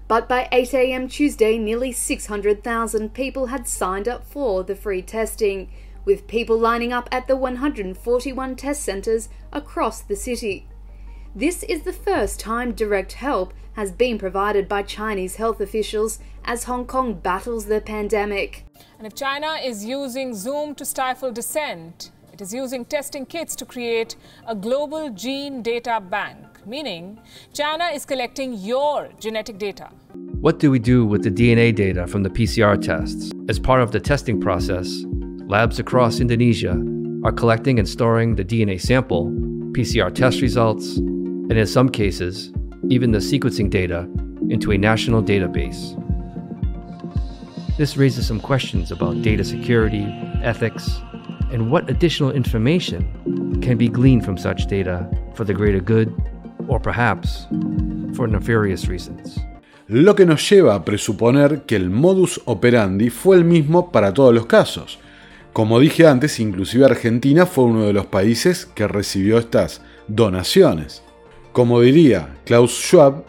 But 0.07 0.29
by 0.29 0.47
8 0.51 0.73
am 0.73 1.07
Tuesday, 1.07 1.57
nearly 1.57 1.91
600,000 1.91 3.13
people 3.13 3.47
had 3.47 3.67
signed 3.67 4.07
up 4.07 4.23
for 4.23 4.63
the 4.63 4.75
free 4.75 5.01
testing, 5.01 5.71
with 6.05 6.27
people 6.27 6.57
lining 6.57 6.93
up 6.93 7.09
at 7.11 7.27
the 7.27 7.35
141 7.35 8.55
test 8.55 8.83
centres 8.83 9.27
across 9.51 10.01
the 10.01 10.15
city. 10.15 10.67
This 11.35 11.63
is 11.63 11.81
the 11.81 11.91
first 11.91 12.39
time 12.39 12.71
direct 12.71 13.13
help 13.13 13.53
has 13.73 13.91
been 13.91 14.17
provided 14.17 14.69
by 14.69 14.83
Chinese 14.83 15.35
health 15.35 15.59
officials 15.59 16.19
as 16.45 16.63
Hong 16.63 16.85
Kong 16.85 17.15
battles 17.15 17.65
the 17.65 17.81
pandemic. 17.81 18.65
And 18.97 19.05
if 19.05 19.15
China 19.15 19.57
is 19.61 19.83
using 19.83 20.33
Zoom 20.33 20.75
to 20.75 20.85
stifle 20.85 21.33
dissent, 21.33 22.11
it 22.31 22.41
is 22.41 22.53
using 22.53 22.85
testing 22.85 23.25
kits 23.25 23.55
to 23.57 23.65
create 23.65 24.15
a 24.47 24.55
global 24.55 25.09
gene 25.09 25.61
data 25.61 26.01
bank, 26.01 26.65
meaning 26.65 27.19
China 27.53 27.85
is 27.85 28.05
collecting 28.05 28.53
your 28.53 29.09
genetic 29.19 29.57
data. 29.57 29.89
What 30.39 30.59
do 30.59 30.69
we 30.69 30.79
do 30.79 31.05
with 31.05 31.23
the 31.23 31.31
DNA 31.31 31.75
data 31.75 32.05
from 32.07 32.23
the 32.23 32.29
PCR 32.29 32.81
tests? 32.81 33.31
As 33.49 33.59
part 33.59 33.81
of 33.81 33.91
the 33.91 33.99
testing 33.99 34.39
process, 34.39 35.03
labs 35.47 35.77
across 35.79 36.19
Indonesia 36.19 36.75
are 37.23 37.31
collecting 37.31 37.77
and 37.77 37.87
storing 37.87 38.35
the 38.35 38.43
DNA 38.43 38.81
sample, 38.81 39.27
PCR 39.73 40.13
test 40.13 40.41
results, 40.41 40.97
and 40.97 41.53
in 41.53 41.67
some 41.67 41.89
cases, 41.89 42.51
even 42.89 43.11
the 43.11 43.19
sequencing 43.19 43.69
data 43.69 44.07
into 44.49 44.71
a 44.71 44.77
national 44.77 45.21
database. 45.21 45.93
This 47.77 47.97
raises 47.97 48.25
some 48.25 48.39
questions 48.39 48.91
about 48.91 49.21
data 49.21 49.43
security, 49.43 50.05
ethics, 50.43 50.99
and 51.51 51.69
what 51.69 51.89
additional 51.89 52.31
information 52.31 53.59
can 53.61 53.77
be 53.77 53.87
gleaned 53.87 54.25
from 54.25 54.37
such 54.37 54.65
data 54.67 55.09
for 55.35 55.43
the 55.43 55.53
greater 55.53 55.79
good, 55.79 56.13
or 56.67 56.79
perhaps 56.79 57.45
for 58.15 58.27
nefarious 58.27 58.87
reasons. 58.87 59.39
Lo 59.87 60.15
que 60.15 60.25
nos 60.25 60.49
lleva 60.49 60.73
a 60.73 60.83
presuponer 60.83 61.63
que 61.67 61.75
el 61.75 61.91
modus 61.91 62.41
operandi 62.45 63.11
fue 63.11 63.37
el 63.37 63.43
mismo 63.45 63.91
para 63.91 64.13
todos 64.13 64.33
los 64.33 64.47
casos. 64.47 64.97
Como 65.55 65.79
dije 65.79 66.05
antes, 66.05 66.41
inclusive 66.41 66.83
Argentina 66.83 67.45
fue 67.45 67.63
uno 67.63 67.85
de 67.85 67.93
los 67.93 68.07
países 68.07 68.65
que 68.65 68.89
recibió 68.89 69.37
estas 69.37 69.79
donaciones. 70.09 71.01
Como 71.53 71.79
diría 71.79 72.35
Klaus 72.43 72.71
Schwab, 72.73 73.23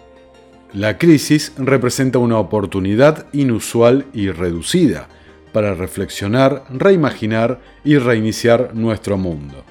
la 0.72 0.98
crisis 0.98 1.52
representa 1.56 2.18
una 2.18 2.40
oportunidad 2.40 3.26
inusual 3.32 4.06
y 4.12 4.30
reducida 4.32 5.06
para 5.52 5.74
reflexionar, 5.74 6.64
reimaginar 6.68 7.60
y 7.84 7.96
reiniciar 7.96 8.74
nuestro 8.74 9.16
mundo. 9.16 9.62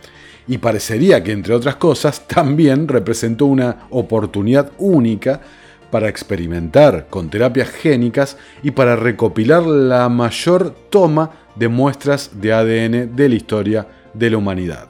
Y 0.48 0.60
parecería 0.60 1.22
que, 1.26 1.34
entre 1.34 1.56
otras 1.56 1.76
cosas, 1.76 2.26
también 2.26 2.88
representó 2.88 3.48
una 3.48 3.80
oportunidad 3.90 4.72
única 4.78 5.42
para 5.92 6.08
experimentar 6.08 7.08
con 7.10 7.30
terapias 7.30 7.70
génicas 7.70 8.38
y 8.64 8.72
para 8.72 8.96
recopilar 8.96 9.66
la 9.66 10.08
mayor 10.08 10.74
toma 10.90 11.45
de 11.56 11.68
muestras 11.68 12.32
de 12.34 12.54
ADN 12.54 13.16
de 13.16 13.30
la 13.30 13.36
historia 13.36 13.88
de 14.14 14.30
la 14.30 14.38
humanidad. 14.38 14.88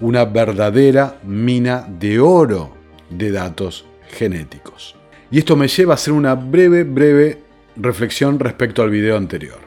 Una 0.00 0.24
verdadera 0.24 1.18
mina 1.22 1.86
de 1.88 2.18
oro 2.20 2.72
de 3.10 3.30
datos 3.30 3.84
genéticos. 4.10 4.96
Y 5.30 5.38
esto 5.38 5.56
me 5.56 5.68
lleva 5.68 5.94
a 5.94 5.96
hacer 5.96 6.12
una 6.12 6.34
breve, 6.34 6.84
breve 6.84 7.42
reflexión 7.76 8.38
respecto 8.38 8.82
al 8.82 8.90
video 8.90 9.16
anterior. 9.16 9.58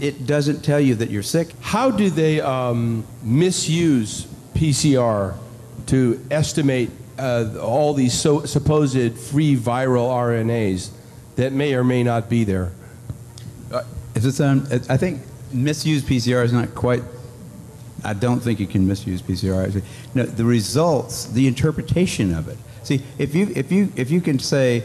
It 0.00 0.26
doesn't 0.26 0.62
tell 0.62 0.80
you 0.80 0.94
that 0.96 1.10
you're 1.10 1.22
sick. 1.22 1.48
How 1.60 1.90
do 1.90 2.08
they 2.08 2.40
um, 2.40 3.04
misuse 3.22 4.26
PCR 4.54 5.34
to 5.86 6.18
estimate 6.30 6.90
uh, 7.20 7.58
all 7.60 7.94
these 7.94 8.14
so, 8.14 8.44
supposed 8.44 9.18
free 9.18 9.56
viral 9.56 10.08
RNAs 10.08 10.90
that 11.36 11.52
may 11.52 11.74
or 11.74 11.84
may 11.84 12.02
not 12.02 12.28
be 12.28 12.44
there? 12.44 12.72
Uh, 13.72 13.82
um, 14.40 14.66
I 14.88 14.96
think 14.96 15.20
misuse 15.52 16.02
PCR 16.02 16.44
is 16.44 16.52
not 16.52 16.74
quite. 16.74 17.02
I 18.02 18.14
don't 18.14 18.40
think 18.40 18.60
you 18.60 18.66
can 18.66 18.86
misuse 18.86 19.20
PCR. 19.20 19.82
No, 20.14 20.24
the 20.24 20.44
results, 20.44 21.26
the 21.26 21.46
interpretation 21.46 22.34
of 22.34 22.48
it. 22.48 22.56
See, 22.82 23.02
if 23.18 23.34
you 23.34 23.52
if 23.54 23.70
you 23.70 23.92
if 23.96 24.10
you 24.10 24.20
can 24.20 24.38
say, 24.38 24.84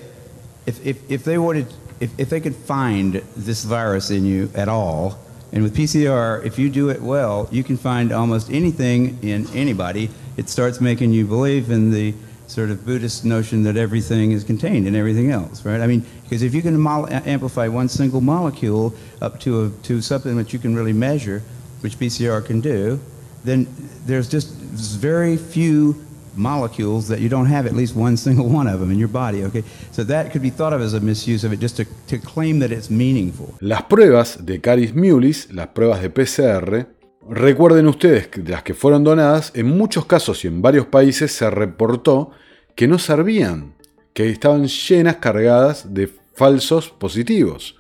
if 0.66 0.86
if, 0.86 1.10
if 1.10 1.24
they 1.24 1.38
wanted, 1.38 1.68
if, 2.00 2.12
if 2.20 2.30
they 2.30 2.42
could 2.42 2.56
find 2.56 3.16
this 3.36 3.64
virus 3.64 4.12
in 4.12 4.26
you 4.26 4.52
at 4.54 4.68
all, 4.68 5.18
and 5.52 5.64
with 5.64 5.76
PCR, 5.76 6.46
if 6.46 6.60
you 6.60 6.70
do 6.70 6.90
it 6.90 7.02
well, 7.02 7.48
you 7.52 7.64
can 7.64 7.78
find 7.78 8.12
almost 8.12 8.52
anything 8.52 9.18
in 9.22 9.48
anybody. 9.54 10.10
It 10.36 10.50
starts 10.50 10.82
making 10.82 11.14
you 11.14 11.26
believe 11.26 11.72
in 11.72 11.92
the 11.92 12.14
sort 12.48 12.70
of 12.70 12.86
Buddhist 12.86 13.26
notion 13.26 13.64
that 13.64 13.78
everything 13.78 14.32
is 14.32 14.44
contained 14.44 14.88
in 14.88 14.96
everything 14.96 15.32
else, 15.32 15.66
right? 15.66 15.82
I 15.82 15.88
mean, 15.88 16.06
because 16.24 16.42
if 16.44 16.54
you 16.54 16.62
can 16.62 16.86
uh, 16.86 17.22
amplify 17.26 17.68
one 17.68 17.90
single 17.90 18.22
molecule 18.22 18.94
up 19.22 19.40
to, 19.42 19.66
a, 19.66 19.70
to 19.84 20.02
something 20.02 20.38
that 20.38 20.54
you 20.54 20.60
can 20.60 20.76
really 20.76 20.94
measure, 20.94 21.42
which 21.82 21.98
PCR 21.98 22.46
can 22.46 22.62
do, 22.62 23.00
then 23.44 23.68
there's 24.06 24.30
just 24.30 24.50
very 24.50 25.38
few 25.38 26.06
molecules 26.38 27.08
that 27.08 27.20
you 27.20 27.30
don't 27.30 27.46
have 27.46 27.66
at 27.66 27.74
least 27.74 27.96
one 27.96 28.18
single 28.18 28.50
one 28.50 28.68
of 28.68 28.80
them 28.80 28.92
in 28.92 29.00
your 29.00 29.08
body, 29.08 29.44
okay? 29.44 29.64
So 29.92 30.04
that 30.04 30.32
could 30.32 30.42
be 30.42 30.50
thought 30.50 30.74
of 30.74 30.82
as 30.82 30.94
a 30.94 31.00
misuse 31.00 31.44
of 31.44 31.54
it 31.54 31.60
just 31.60 31.78
to, 31.78 31.86
to 32.08 32.18
claim 32.18 32.60
that 32.60 32.72
it's 32.72 32.90
meaningful. 32.90 33.56
Las 33.62 33.84
pruebas 33.84 34.38
de 34.46 34.60
Caris 34.60 34.94
Mullis, 34.94 35.48
las 35.52 35.68
pruebas 35.68 36.02
de 36.02 36.10
PCR, 36.10 36.86
Recuerden 37.28 37.88
ustedes 37.88 38.28
que 38.28 38.44
las 38.44 38.62
que 38.62 38.76
fueron 38.76 39.04
donadas, 39.04 39.52
en 39.56 39.66
muchos 39.66 40.06
casos 40.06 40.46
y 40.46 40.48
en 40.48 40.62
varios 40.62 40.86
países 40.86 41.32
se 41.32 41.50
reportó 41.50 42.30
que 42.76 42.88
no 42.88 43.00
servían, 43.00 43.74
que 44.14 44.30
estaban 44.30 44.68
llenas 44.68 45.16
cargadas 45.16 45.94
de 45.94 46.08
falsos 46.36 46.90
positivos. 46.90 47.78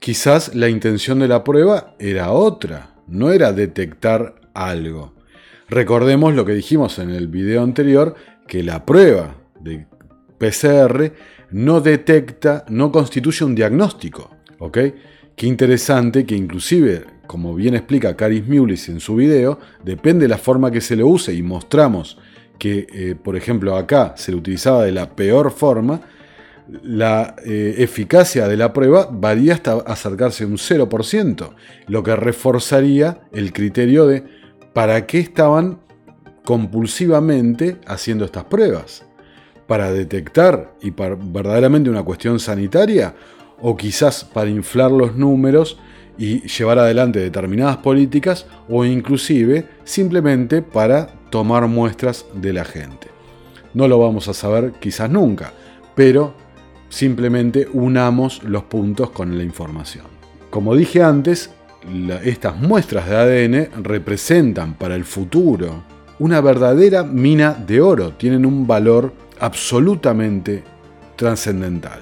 Quizás 0.00 0.56
la 0.56 0.68
intención 0.68 1.20
de 1.20 1.28
la 1.28 1.44
prueba 1.44 1.94
era 2.00 2.32
otra, 2.32 2.96
no 3.06 3.30
era 3.30 3.52
detectar 3.52 4.34
algo. 4.54 5.14
Recordemos 5.68 6.34
lo 6.34 6.44
que 6.44 6.52
dijimos 6.52 6.98
en 6.98 7.10
el 7.10 7.28
video 7.28 7.62
anterior, 7.62 8.16
que 8.48 8.64
la 8.64 8.84
prueba 8.84 9.36
de 9.60 9.86
PCR 10.38 11.12
no 11.52 11.80
detecta, 11.80 12.64
no 12.68 12.90
constituye 12.90 13.44
un 13.44 13.54
diagnóstico. 13.54 14.30
¿Ok? 14.58 14.78
Qué 15.36 15.46
interesante 15.46 16.26
que 16.26 16.34
inclusive, 16.34 17.13
como 17.26 17.54
bien 17.54 17.74
explica 17.74 18.16
Caris 18.16 18.46
Mullis 18.46 18.88
en 18.88 19.00
su 19.00 19.16
video, 19.16 19.58
depende 19.82 20.24
de 20.24 20.28
la 20.28 20.38
forma 20.38 20.70
que 20.70 20.80
se 20.80 20.96
lo 20.96 21.06
use 21.06 21.34
y 21.34 21.42
mostramos 21.42 22.18
que, 22.58 22.86
eh, 22.92 23.14
por 23.14 23.36
ejemplo, 23.36 23.76
acá 23.76 24.14
se 24.16 24.32
lo 24.32 24.38
utilizaba 24.38 24.84
de 24.84 24.92
la 24.92 25.10
peor 25.14 25.50
forma, 25.50 26.00
la 26.82 27.36
eh, 27.44 27.74
eficacia 27.78 28.48
de 28.48 28.56
la 28.56 28.72
prueba 28.72 29.08
varía 29.10 29.54
hasta 29.54 29.74
acercarse 29.86 30.46
un 30.46 30.56
0%, 30.56 31.50
lo 31.88 32.02
que 32.02 32.16
reforzaría 32.16 33.20
el 33.32 33.52
criterio 33.52 34.06
de 34.06 34.24
¿para 34.72 35.06
qué 35.06 35.18
estaban 35.18 35.80
compulsivamente 36.44 37.78
haciendo 37.86 38.24
estas 38.24 38.44
pruebas? 38.44 39.04
¿Para 39.66 39.92
detectar 39.92 40.74
y 40.80 40.90
para 40.90 41.16
verdaderamente 41.18 41.90
una 41.90 42.02
cuestión 42.02 42.38
sanitaria? 42.38 43.14
¿O 43.60 43.76
quizás 43.76 44.24
para 44.24 44.50
inflar 44.50 44.90
los 44.90 45.16
números 45.16 45.78
y 46.18 46.40
llevar 46.46 46.78
adelante 46.78 47.18
determinadas 47.18 47.78
políticas? 47.78 48.46
¿O 48.68 48.84
inclusive 48.84 49.66
simplemente 49.84 50.62
para 50.62 51.06
tomar 51.30 51.66
muestras 51.66 52.26
de 52.34 52.52
la 52.52 52.64
gente? 52.64 53.08
No 53.74 53.88
lo 53.88 53.98
vamos 53.98 54.28
a 54.28 54.34
saber 54.34 54.72
quizás 54.80 55.10
nunca, 55.10 55.52
pero 55.94 56.34
simplemente 56.88 57.68
unamos 57.72 58.42
los 58.44 58.62
puntos 58.64 59.10
con 59.10 59.36
la 59.36 59.42
información. 59.42 60.06
Como 60.50 60.76
dije 60.76 61.02
antes, 61.02 61.50
estas 62.24 62.56
muestras 62.56 63.08
de 63.08 63.16
ADN 63.16 63.84
representan 63.84 64.74
para 64.74 64.94
el 64.94 65.04
futuro 65.04 65.82
una 66.20 66.40
verdadera 66.40 67.02
mina 67.02 67.52
de 67.52 67.80
oro, 67.80 68.12
tienen 68.12 68.46
un 68.46 68.66
valor 68.66 69.12
absolutamente 69.40 70.62
trascendental. 71.16 72.00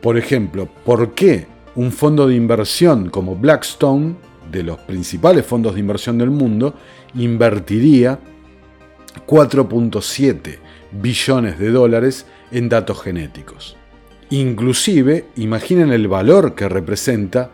Por 0.00 0.16
ejemplo, 0.16 0.68
¿por 0.84 1.12
qué 1.14 1.46
un 1.74 1.92
fondo 1.92 2.26
de 2.26 2.34
inversión 2.34 3.10
como 3.10 3.36
Blackstone, 3.36 4.16
de 4.50 4.62
los 4.62 4.78
principales 4.78 5.46
fondos 5.46 5.74
de 5.74 5.80
inversión 5.80 6.18
del 6.18 6.30
mundo, 6.30 6.74
invertiría 7.14 8.18
4.7 9.26 10.58
billones 10.92 11.58
de 11.58 11.70
dólares 11.70 12.26
en 12.50 12.68
datos 12.68 13.00
genéticos? 13.02 13.76
Inclusive, 14.30 15.26
imaginen 15.36 15.90
el 15.90 16.08
valor 16.08 16.54
que 16.54 16.68
representa 16.68 17.50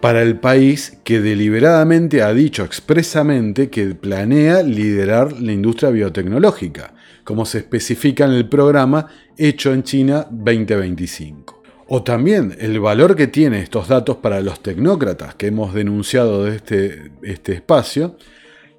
para 0.00 0.22
el 0.22 0.38
país 0.38 0.98
que 1.02 1.20
deliberadamente 1.20 2.22
ha 2.22 2.32
dicho 2.34 2.62
expresamente 2.62 3.70
que 3.70 3.94
planea 3.94 4.62
liderar 4.62 5.32
la 5.40 5.52
industria 5.52 5.90
biotecnológica, 5.90 6.94
como 7.24 7.46
se 7.46 7.58
especifica 7.58 8.26
en 8.26 8.32
el 8.32 8.48
programa 8.48 9.06
hecho 9.38 9.72
en 9.72 9.82
China 9.82 10.26
2025. 10.30 11.63
O 11.86 12.02
también 12.02 12.56
el 12.60 12.80
valor 12.80 13.14
que 13.14 13.26
tienen 13.26 13.62
estos 13.62 13.88
datos 13.88 14.16
para 14.16 14.40
los 14.40 14.60
tecnócratas 14.60 15.34
que 15.34 15.48
hemos 15.48 15.74
denunciado 15.74 16.44
de 16.44 16.56
este, 16.56 17.12
este 17.22 17.52
espacio, 17.52 18.16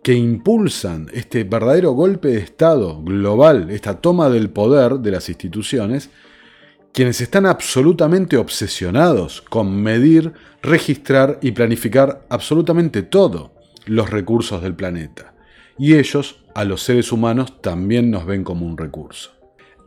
que 0.02 0.14
impulsan 0.14 1.10
este 1.14 1.44
verdadero 1.44 1.92
golpe 1.92 2.30
de 2.30 2.38
Estado 2.38 3.02
global, 3.02 3.70
esta 3.72 4.02
toma 4.02 4.30
del 4.30 4.50
poder 4.50 5.00
de 5.00 5.12
las 5.12 5.30
instituciones, 5.30 6.10
quienes 6.94 7.22
están 7.22 7.46
absolutamente 7.46 8.38
obsesionados 8.38 9.42
con 9.42 9.82
medir, 9.82 10.34
registrar 10.62 11.40
y 11.42 11.52
planificar 11.52 12.26
absolutamente 12.30 13.02
todo 13.02 13.52
los 13.86 14.10
recursos 14.10 14.62
del 14.62 14.76
planeta. 14.76 15.34
Y 15.78 15.96
ellos, 15.96 16.44
a 16.54 16.64
los 16.64 16.84
seres 16.84 17.12
humanos, 17.12 17.62
también 17.62 18.10
nos 18.10 18.26
ven 18.26 18.44
como 18.44 18.66
un 18.66 18.78
recurso. 18.78 19.32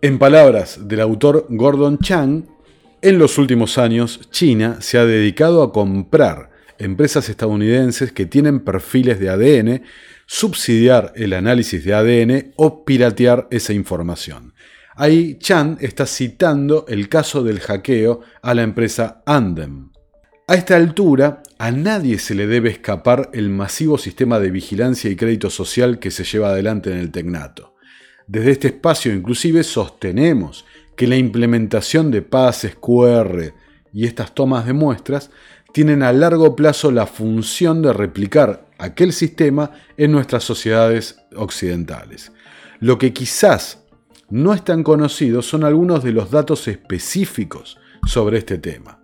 En 0.02 0.18
palabras 0.18 0.86
del 0.86 1.00
autor 1.00 1.46
Gordon 1.48 1.98
Chang, 1.98 2.44
en 3.02 3.18
los 3.18 3.38
últimos 3.38 3.78
años 3.78 4.20
China 4.30 4.78
se 4.80 4.98
ha 4.98 5.04
dedicado 5.04 5.62
a 5.62 5.72
comprar 5.72 6.50
empresas 6.78 7.28
estadounidenses 7.28 8.12
que 8.12 8.26
tienen 8.26 8.60
perfiles 8.60 9.18
de 9.18 9.30
ADN, 9.30 9.82
subsidiar 10.26 11.12
el 11.16 11.32
análisis 11.32 11.84
de 11.84 11.94
ADN 11.94 12.52
o 12.56 12.84
piratear 12.84 13.48
esa 13.50 13.72
información. 13.72 14.54
Ahí 14.94 15.38
Chan 15.38 15.78
está 15.80 16.06
citando 16.06 16.84
el 16.88 17.08
caso 17.08 17.42
del 17.44 17.60
hackeo 17.60 18.20
a 18.42 18.54
la 18.54 18.62
empresa 18.62 19.22
Andem. 19.26 19.90
A 20.48 20.54
esta 20.54 20.76
altura, 20.76 21.42
a 21.58 21.70
nadie 21.70 22.18
se 22.18 22.34
le 22.34 22.46
debe 22.46 22.70
escapar 22.70 23.30
el 23.32 23.50
masivo 23.50 23.98
sistema 23.98 24.40
de 24.40 24.50
vigilancia 24.50 25.10
y 25.10 25.16
crédito 25.16 25.50
social 25.50 25.98
que 25.98 26.10
se 26.10 26.24
lleva 26.24 26.48
adelante 26.48 26.90
en 26.90 26.98
el 26.98 27.10
Tecnato. 27.10 27.74
Desde 28.26 28.52
este 28.52 28.68
espacio 28.68 29.12
inclusive 29.12 29.62
sostenemos 29.62 30.64
que 30.98 31.06
la 31.06 31.16
implementación 31.16 32.10
de 32.10 32.22
pases 32.22 32.74
QR 32.74 33.54
y 33.92 34.04
estas 34.04 34.34
tomas 34.34 34.66
de 34.66 34.72
muestras 34.72 35.30
tienen 35.72 36.02
a 36.02 36.12
largo 36.12 36.56
plazo 36.56 36.90
la 36.90 37.06
función 37.06 37.82
de 37.82 37.92
replicar 37.92 38.66
aquel 38.78 39.12
sistema 39.12 39.70
en 39.96 40.10
nuestras 40.10 40.42
sociedades 40.42 41.20
occidentales. 41.36 42.32
Lo 42.80 42.98
que 42.98 43.12
quizás 43.12 43.84
no 44.28 44.52
están 44.52 44.82
conocidos 44.82 45.46
son 45.46 45.62
algunos 45.62 46.02
de 46.02 46.10
los 46.10 46.32
datos 46.32 46.66
específicos 46.66 47.78
sobre 48.04 48.38
este 48.38 48.58
tema. 48.58 48.98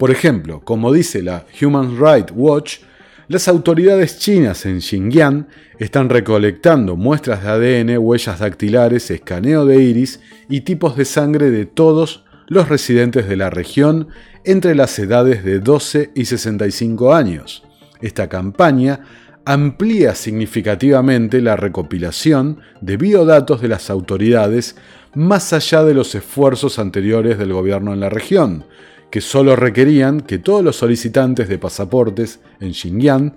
Por 0.00 0.10
ejemplo, 0.10 0.62
como 0.64 0.92
dice 0.92 1.22
la 1.22 1.46
Human 1.62 1.96
Rights 1.96 2.32
Watch, 2.34 2.78
las 3.28 3.48
autoridades 3.48 4.18
chinas 4.18 4.66
en 4.66 4.80
Xinjiang 4.80 5.48
están 5.78 6.08
recolectando 6.08 6.96
muestras 6.96 7.42
de 7.42 7.80
ADN, 7.80 7.98
huellas 7.98 8.38
dactilares, 8.38 9.10
escaneo 9.10 9.64
de 9.64 9.82
iris 9.82 10.20
y 10.48 10.60
tipos 10.60 10.96
de 10.96 11.04
sangre 11.04 11.50
de 11.50 11.66
todos 11.66 12.24
los 12.46 12.68
residentes 12.68 13.28
de 13.28 13.36
la 13.36 13.50
región 13.50 14.08
entre 14.44 14.76
las 14.76 14.96
edades 15.00 15.44
de 15.44 15.58
12 15.58 16.12
y 16.14 16.26
65 16.26 17.14
años. 17.14 17.64
Esta 18.00 18.28
campaña 18.28 19.00
amplía 19.44 20.14
significativamente 20.14 21.40
la 21.40 21.56
recopilación 21.56 22.60
de 22.80 22.96
biodatos 22.96 23.60
de 23.60 23.68
las 23.68 23.90
autoridades 23.90 24.76
más 25.14 25.52
allá 25.52 25.82
de 25.82 25.94
los 25.94 26.14
esfuerzos 26.14 26.78
anteriores 26.78 27.38
del 27.38 27.52
gobierno 27.52 27.92
en 27.92 28.00
la 28.00 28.08
región, 28.08 28.64
que 29.10 29.20
solo 29.20 29.56
requerían 29.56 30.20
que 30.20 30.38
todos 30.38 30.64
los 30.64 30.76
solicitantes 30.76 31.48
de 31.48 31.58
pasaportes 31.58 32.40
en 32.60 32.74
Xinjiang 32.74 33.34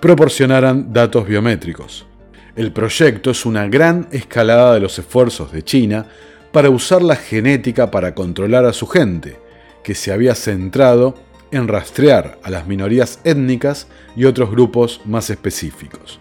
proporcionaran 0.00 0.92
datos 0.92 1.26
biométricos. 1.26 2.06
El 2.54 2.72
proyecto 2.72 3.30
es 3.30 3.46
una 3.46 3.68
gran 3.68 4.08
escalada 4.10 4.74
de 4.74 4.80
los 4.80 4.98
esfuerzos 4.98 5.52
de 5.52 5.62
China 5.62 6.06
para 6.52 6.70
usar 6.70 7.02
la 7.02 7.16
genética 7.16 7.90
para 7.90 8.14
controlar 8.14 8.64
a 8.64 8.72
su 8.72 8.86
gente, 8.86 9.38
que 9.82 9.94
se 9.94 10.12
había 10.12 10.34
centrado 10.34 11.14
en 11.50 11.68
rastrear 11.68 12.38
a 12.42 12.50
las 12.50 12.66
minorías 12.66 13.20
étnicas 13.24 13.86
y 14.16 14.24
otros 14.24 14.50
grupos 14.50 15.00
más 15.04 15.30
específicos. 15.30 16.20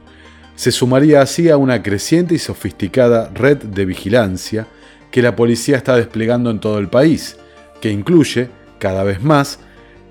Se 0.56 0.72
sumaría 0.72 1.22
así 1.22 1.50
a 1.50 1.58
una 1.58 1.84
creciente 1.84 2.36
y 2.36 2.39
sofisticada 2.39 3.30
red 3.34 3.58
de 3.58 3.86
vigilancia 3.86 4.67
que 5.12 5.22
la 5.22 5.36
policía 5.36 5.78
está 5.78 5.96
desplegando 5.96 6.50
en 6.50 6.60
todo 6.60 6.80
el 6.80 6.89
país, 6.89 7.38
que 7.82 7.92
incluye, 7.92 8.50
cada 8.80 9.04
vez 9.04 9.22
más, 9.22 9.60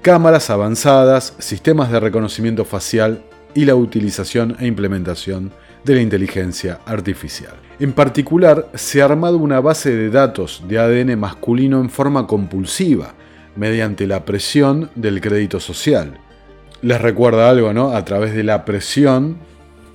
cámaras 0.02 0.50
avanzadas, 0.50 1.34
sistemas 1.38 1.90
de 1.90 2.00
reconocimiento 2.00 2.64
facial 2.64 3.22
y 3.54 3.64
la 3.64 3.74
utilización 3.74 4.56
e 4.60 4.66
implementación 4.66 5.50
de 5.84 5.94
la 5.94 6.02
inteligencia 6.02 6.80
artificial. 6.84 7.54
En 7.78 7.92
particular, 7.92 8.68
se 8.74 9.02
ha 9.02 9.06
armado 9.06 9.38
una 9.38 9.60
base 9.60 9.94
de 9.94 10.10
datos 10.10 10.62
de 10.68 10.78
ADN 10.78 11.18
masculino 11.18 11.80
en 11.80 11.90
forma 11.90 12.26
compulsiva, 12.26 13.14
mediante 13.56 14.06
la 14.06 14.24
presión 14.24 14.90
del 14.94 15.20
crédito 15.20 15.60
social. 15.60 16.18
Les 16.82 17.00
recuerda 17.00 17.48
algo, 17.48 17.72
¿no? 17.72 17.92
A 17.92 18.04
través 18.04 18.34
de 18.34 18.44
la 18.44 18.64
presión 18.64 19.38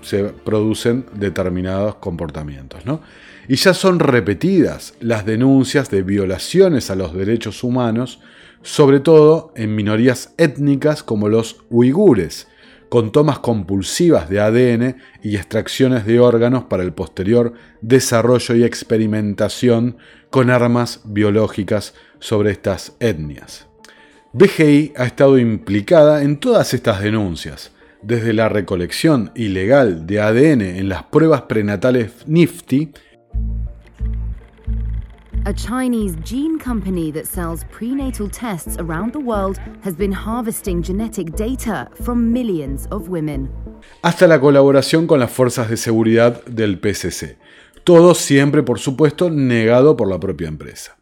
se 0.02 0.24
producen 0.24 1.06
determinados 1.14 1.96
comportamientos, 1.96 2.86
¿no? 2.86 3.02
Y 3.48 3.56
ya 3.56 3.74
son 3.74 4.00
repetidas 4.00 4.94
las 5.00 5.26
denuncias 5.26 5.90
de 5.90 6.04
violaciones 6.04 6.90
a 6.90 6.96
los 6.96 7.14
derechos 7.14 7.64
humanos, 7.64 8.20
sobre 8.62 9.00
todo 9.00 9.52
en 9.56 9.76
minorías 9.76 10.34
étnicas 10.38 11.04
como 11.04 11.28
los 11.28 11.64
uigures, 11.70 12.48
con 12.90 13.12
tomas 13.12 13.40
compulsivas 13.40 14.30
de 14.30 14.42
ADN 14.42 14.98
y 15.24 15.38
extracciones 15.38 16.06
de 16.06 16.20
órganos 16.20 16.66
para 16.66 16.84
el 16.84 16.92
posterior 16.92 17.54
desarrollo 17.80 18.56
y 18.56 18.64
experimentación 18.64 19.98
con 20.30 20.50
armas 20.50 21.00
biológicas 21.06 21.94
sobre 22.20 22.52
estas 22.52 22.94
etnias. 23.00 23.68
BGI 24.34 24.94
ha 24.98 25.06
estado 25.06 25.38
implicada 25.38 26.24
en 26.24 26.38
todas 26.38 26.74
estas 26.74 27.02
denuncias, 27.02 27.72
desde 28.02 28.34
la 28.34 28.50
recolección 28.50 29.32
ilegal 29.36 30.06
de 30.06 30.20
ADN 30.20 30.62
en 30.62 30.90
las 30.90 31.04
pruebas 31.04 31.44
prenatales 31.44 32.12
NIFTY, 32.28 32.92
A 35.44 35.54
Chinese 35.54 36.16
gene 36.24 36.60
company 36.60 37.12
that 37.12 37.26
sells 37.26 37.64
prenatal 37.72 38.30
tests 38.30 38.78
around 38.78 39.12
the 39.12 39.20
world 39.20 39.58
has 39.84 39.96
been 39.96 40.12
harvesting 40.12 40.84
genetic 40.84 41.36
data 41.36 41.90
from 42.04 42.32
millions 42.32 42.88
of 42.92 43.10
women. 43.10 43.50
hasta 44.04 44.28
la 44.28 44.40
colaboración 44.40 45.08
con 45.08 45.20
las 45.20 45.32
fuerzas 45.32 45.68
de 45.68 45.78
seguridad 45.78 46.46
del 46.46 46.78
PCC. 46.80 47.38
Todo 47.84 48.14
siempre, 48.14 48.62
por 48.62 48.78
supuesto, 48.78 49.32
negado 49.32 49.98
por 49.98 50.08
la 50.08 50.20
propia 50.20 50.48
empresa. 50.48 50.98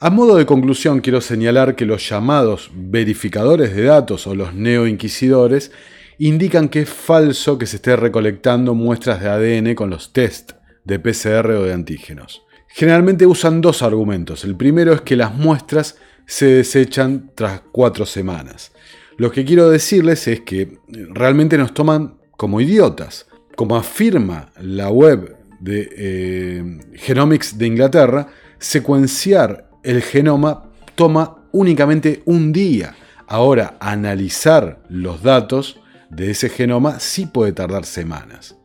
A 0.00 0.08
modo 0.08 0.36
de 0.36 0.46
conclusión, 0.46 1.00
quiero 1.00 1.20
señalar 1.20 1.76
que 1.76 1.84
los 1.84 2.08
llamados 2.08 2.70
verificadores 2.74 3.76
de 3.76 3.82
datos 3.82 4.26
o 4.26 4.34
los 4.34 4.54
neoinquisidores 4.54 5.72
indican 6.16 6.70
que 6.70 6.80
es 6.80 6.88
falso 6.88 7.58
que 7.58 7.66
se 7.66 7.76
esté 7.76 7.96
recolectando 7.96 8.74
muestras 8.74 9.20
de 9.20 9.28
ADN 9.28 9.74
con 9.74 9.90
los 9.90 10.14
test 10.14 10.52
de 10.84 10.98
PCR 10.98 11.50
o 11.50 11.64
de 11.64 11.74
antígenos. 11.74 12.43
Generalmente 12.76 13.24
usan 13.24 13.60
dos 13.60 13.82
argumentos. 13.82 14.42
El 14.42 14.56
primero 14.56 14.92
es 14.92 15.02
que 15.02 15.14
las 15.14 15.32
muestras 15.32 15.96
se 16.26 16.46
desechan 16.46 17.30
tras 17.36 17.62
cuatro 17.70 18.04
semanas. 18.04 18.72
Lo 19.16 19.30
que 19.30 19.44
quiero 19.44 19.70
decirles 19.70 20.26
es 20.26 20.40
que 20.40 20.80
realmente 20.88 21.56
nos 21.56 21.72
toman 21.72 22.16
como 22.32 22.60
idiotas, 22.60 23.26
Como 23.54 23.76
afirma 23.76 24.50
la 24.60 24.90
web 24.90 25.36
de 25.60 25.88
eh, 25.96 26.78
Genomics 26.94 27.56
de 27.56 27.66
Inglaterra, 27.68 28.26
secuenciar 28.58 29.70
el 29.84 30.02
genoma 30.02 30.72
toma 30.96 31.44
únicamente 31.52 32.22
un 32.24 32.52
día. 32.52 32.96
Ahora, 33.28 33.76
analizar 33.78 34.82
los 34.88 35.22
datos 35.22 35.78
de 36.10 36.32
ese 36.32 36.48
genoma 36.48 36.98
sí 36.98 37.26
puede 37.26 37.52
tardar 37.52 37.84
semanas. 37.84 38.56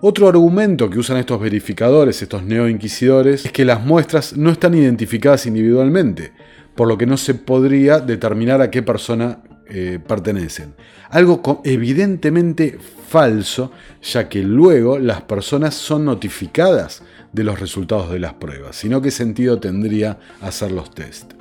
Otro 0.00 0.28
argumento 0.28 0.88
que 0.88 1.00
usan 1.00 1.16
estos 1.16 1.40
verificadores, 1.40 2.22
estos 2.22 2.44
neoinquisidores, 2.44 3.46
es 3.46 3.50
que 3.50 3.64
las 3.64 3.84
muestras 3.84 4.36
no 4.36 4.50
están 4.50 4.74
identificadas 4.74 5.46
individualmente, 5.46 6.32
por 6.76 6.86
lo 6.86 6.96
que 6.96 7.06
no 7.06 7.16
se 7.16 7.34
podría 7.34 7.98
determinar 7.98 8.60
a 8.60 8.70
qué 8.70 8.84
persona 8.84 9.40
eh, 9.68 9.98
pertenecen. 10.06 10.74
Algo 11.10 11.62
evidentemente 11.64 12.78
falso, 13.08 13.72
ya 14.00 14.28
que 14.28 14.40
luego 14.44 15.00
las 15.00 15.22
personas 15.22 15.74
son 15.74 16.04
notificadas 16.04 17.02
de 17.32 17.42
los 17.42 17.58
resultados 17.58 18.12
de 18.12 18.20
las 18.20 18.34
pruebas, 18.34 18.76
sino 18.76 19.02
qué 19.02 19.10
sentido 19.10 19.58
tendría 19.58 20.20
hacer 20.40 20.70
los 20.70 20.94
test. 20.94 21.32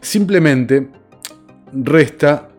Simplemente 0.00 0.90
resta 1.72 2.50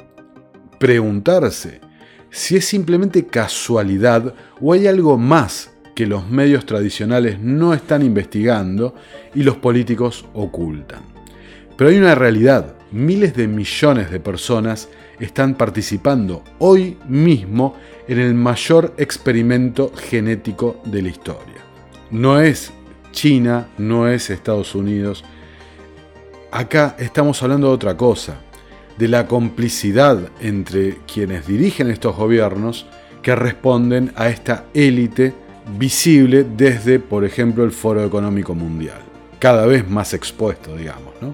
preguntarse 0.77 1.86
si 2.29 2.57
es 2.57 2.65
simplemente 2.65 3.25
casualidad 3.25 4.33
o 4.61 4.73
hay 4.73 4.87
algo 4.87 5.17
más 5.17 5.71
que 5.95 6.05
los 6.05 6.29
medios 6.29 6.65
tradicionales 6.65 7.39
no 7.39 7.73
están 7.73 8.03
investigando 8.03 8.93
y 9.33 9.43
los 9.43 9.57
políticos 9.57 10.25
ocultan. 10.33 11.01
Pero 11.75 11.89
hay 11.89 11.97
una 11.97 12.15
realidad, 12.15 12.75
miles 12.91 13.35
de 13.35 13.47
millones 13.47 14.11
de 14.11 14.19
personas 14.19 14.89
están 15.19 15.55
participando 15.55 16.43
hoy 16.59 16.97
mismo 17.07 17.75
en 18.07 18.19
el 18.19 18.33
mayor 18.33 18.93
experimento 18.97 19.91
genético 19.95 20.81
de 20.85 21.01
la 21.01 21.09
historia. 21.09 21.55
No 22.11 22.39
es 22.39 22.71
China, 23.11 23.67
no 23.77 24.07
es 24.07 24.29
Estados 24.29 24.75
Unidos. 24.75 25.23
Acá 26.51 26.95
estamos 26.99 27.41
hablando 27.41 27.67
de 27.67 27.73
otra 27.73 27.97
cosa, 27.97 28.39
de 28.97 29.07
la 29.07 29.27
complicidad 29.27 30.31
entre 30.39 30.97
quienes 31.11 31.47
dirigen 31.47 31.89
estos 31.89 32.15
gobiernos 32.15 32.85
que 33.21 33.35
responden 33.35 34.11
a 34.15 34.29
esta 34.29 34.65
élite 34.73 35.33
visible 35.77 36.43
desde, 36.43 36.99
por 36.99 37.25
ejemplo, 37.25 37.63
el 37.63 37.71
Foro 37.71 38.03
Económico 38.03 38.55
Mundial, 38.55 39.01
cada 39.39 39.65
vez 39.65 39.87
más 39.87 40.13
expuesto, 40.13 40.75
digamos, 40.75 41.13
¿no? 41.21 41.33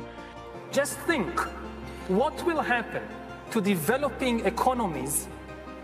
Just 0.74 0.98
think 1.08 1.30
what 2.10 2.34
will 2.46 2.60
happen 2.60 3.04
to 3.52 3.62
developing 3.62 4.46
economies 4.46 5.28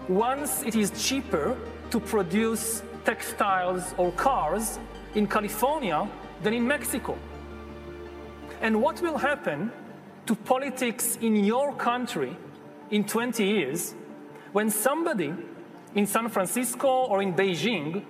once 0.10 0.66
it 0.66 0.76
is 0.76 0.92
cheaper 0.92 1.56
to 1.92 2.00
produce 2.00 2.82
textiles 3.06 3.94
or 3.98 4.12
cars 4.16 4.80
in 5.16 5.28
California 5.28 6.08
than 6.44 6.54
in 6.54 6.66
Mexico. 6.66 7.16
And 8.62 8.76
what 8.76 9.00
will 9.02 9.18
happen 9.18 9.72
to 10.30 10.36
politics 10.36 11.18
in 11.22 11.36
your 11.44 11.74
country 11.74 12.38
in 12.92 13.04
20 13.04 13.44
years 13.44 13.96
when 14.52 14.70
somebody 14.70 15.34
in 15.96 16.06
San 16.06 16.30
Francisco 16.30 16.88
or 16.88 17.24
in 17.24 17.34
Beijing 17.34 18.06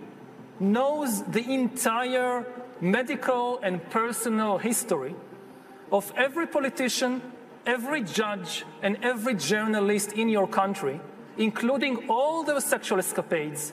knows 0.59 1.24
the 1.24 1.49
entire 1.49 2.45
medical 2.82 3.59
and 3.59 3.89
personal 3.89 4.57
history 4.57 5.15
of 5.93 6.11
every 6.17 6.45
politician, 6.45 7.22
every 7.65 8.03
judge, 8.03 8.65
and 8.82 8.97
every 9.01 9.36
journalist 9.36 10.11
in 10.11 10.28
your 10.28 10.45
country, 10.45 10.99
including 11.38 12.09
all 12.09 12.43
their 12.43 12.59
sexual 12.59 12.99
escapades, 12.99 13.72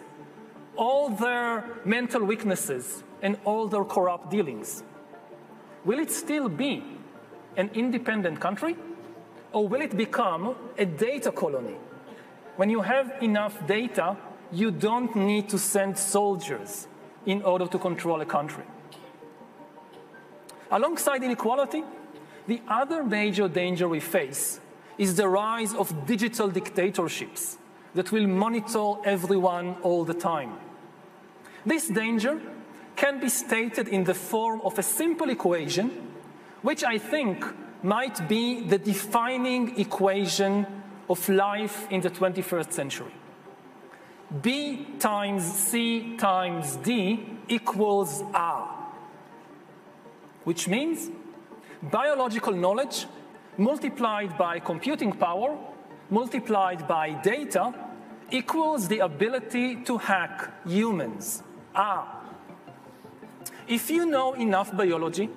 all 0.76 1.09
their 1.09 1.64
mental 1.84 2.22
weaknesses, 2.22 3.03
and 3.22 3.36
all 3.44 3.66
their 3.66 3.84
corrupt 3.84 4.30
dealings. 4.30 4.84
Will 5.84 5.99
it 5.99 6.12
still 6.12 6.49
be 6.49 6.95
an 7.57 7.70
independent 7.74 8.40
country? 8.40 8.76
Or 9.52 9.66
will 9.66 9.80
it 9.80 9.96
become 9.96 10.54
a 10.76 10.84
data 10.84 11.32
colony? 11.32 11.76
When 12.57 12.70
you 12.70 12.82
have 12.82 13.22
enough 13.22 13.66
data, 13.66 14.16
you 14.52 14.70
don't 14.70 15.14
need 15.16 15.48
to 15.48 15.59
send 15.59 15.98
soldiers 15.98 16.88
in 17.24 17.42
order 17.42 17.66
to 17.66 17.78
control 17.78 18.20
a 18.20 18.26
country. 18.26 18.64
Alongside 20.70 21.22
inequality, 21.22 21.82
the 22.46 22.61
other 22.68 23.04
major 23.04 23.48
danger 23.48 23.88
we 23.88 24.00
face 24.00 24.61
is 24.98 25.16
the 25.16 25.28
rise 25.28 25.74
of 25.74 26.07
digital 26.07 26.48
dictatorships 26.48 27.59
that 27.94 28.12
will 28.12 28.26
monitor 28.26 28.94
everyone 29.04 29.76
all 29.82 30.04
the 30.04 30.14
time. 30.14 30.52
This 31.64 31.88
danger 31.88 32.40
can 32.94 33.20
be 33.20 33.28
stated 33.28 33.88
in 33.88 34.04
the 34.04 34.14
form 34.14 34.61
of 34.62 34.78
a 34.78 34.82
simple 34.82 35.30
equation, 35.30 35.90
which 36.62 36.84
I 36.84 36.98
think 36.98 37.44
might 37.82 38.28
be 38.28 38.62
the 38.62 38.78
defining 38.78 39.78
equation 39.78 40.66
of 41.09 41.28
life 41.28 41.86
in 41.90 42.00
the 42.00 42.11
21st 42.11 42.72
century. 42.72 43.12
B 44.42 44.86
times 44.98 45.44
C 45.44 46.16
times 46.16 46.76
D 46.76 47.24
equals 47.48 48.22
R, 48.34 48.68
which 50.44 50.66
means 50.66 51.11
biological 51.82 52.52
knowledge 52.52 53.07
multiplied 53.57 54.36
by 54.36 54.59
computing 54.59 55.12
power 55.12 55.57
multiplied 56.11 56.86
by 56.86 57.11
data 57.22 57.74
equals 58.30 58.88
the 58.88 58.98
ability 59.00 59.76
to 59.84 59.98
hack 59.98 60.52
humans. 60.66 61.42
R. 61.74 62.07
If 63.68 63.90
you 63.90 64.07
know 64.07 64.34
enough 64.34 64.76
biology 64.76 65.28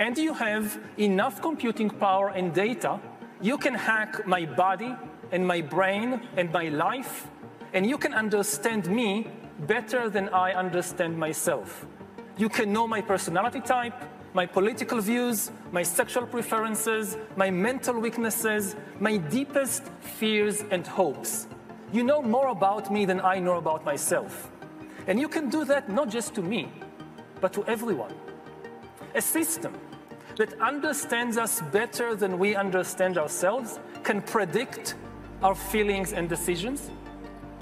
and 0.00 0.16
you 0.16 0.32
have 0.32 0.80
enough 0.96 1.42
computing 1.42 1.90
power 1.90 2.30
and 2.30 2.54
data, 2.54 2.98
you 3.42 3.58
can 3.58 3.74
hack 3.74 4.26
my 4.26 4.46
body 4.46 4.96
and 5.30 5.46
my 5.46 5.60
brain 5.60 6.22
and 6.38 6.50
my 6.50 6.70
life, 6.70 7.28
and 7.74 7.84
you 7.84 7.98
can 7.98 8.14
understand 8.14 8.90
me 8.90 9.26
better 9.66 10.08
than 10.08 10.30
I 10.30 10.54
understand 10.54 11.18
myself. 11.18 11.86
You 12.38 12.48
can 12.48 12.72
know 12.72 12.88
my 12.88 13.02
personality 13.02 13.60
type, 13.60 13.92
my 14.32 14.46
political 14.46 15.02
views, 15.02 15.50
my 15.70 15.82
sexual 15.82 16.26
preferences, 16.26 17.18
my 17.36 17.50
mental 17.50 18.00
weaknesses, 18.00 18.76
my 19.00 19.18
deepest 19.18 19.82
fears 20.00 20.64
and 20.70 20.86
hopes. 20.86 21.46
You 21.92 22.04
know 22.04 22.22
more 22.22 22.48
about 22.48 22.90
me 22.90 23.04
than 23.04 23.20
I 23.20 23.38
know 23.38 23.58
about 23.58 23.84
myself. 23.84 24.50
And 25.06 25.20
you 25.20 25.28
can 25.28 25.50
do 25.50 25.66
that 25.66 25.90
not 25.90 26.08
just 26.08 26.34
to 26.36 26.42
me, 26.42 26.72
but 27.42 27.52
to 27.52 27.64
everyone. 27.66 28.14
A 29.14 29.20
system 29.20 29.74
that 30.40 30.58
understands 30.58 31.36
us 31.36 31.60
better 31.70 32.16
than 32.16 32.38
we 32.38 32.56
understand 32.56 33.18
ourselves 33.18 33.78
can 34.02 34.22
predict 34.22 34.94
our 35.42 35.54
feelings 35.54 36.14
and 36.14 36.30
decisions, 36.30 36.90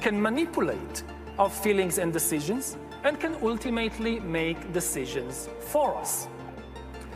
can 0.00 0.22
manipulate 0.22 1.02
our 1.40 1.50
feelings 1.50 1.98
and 1.98 2.12
decisions, 2.12 2.76
and 3.02 3.18
can 3.18 3.34
ultimately 3.42 4.20
make 4.20 4.72
decisions 4.72 5.48
for 5.58 5.96
us. 5.96 6.28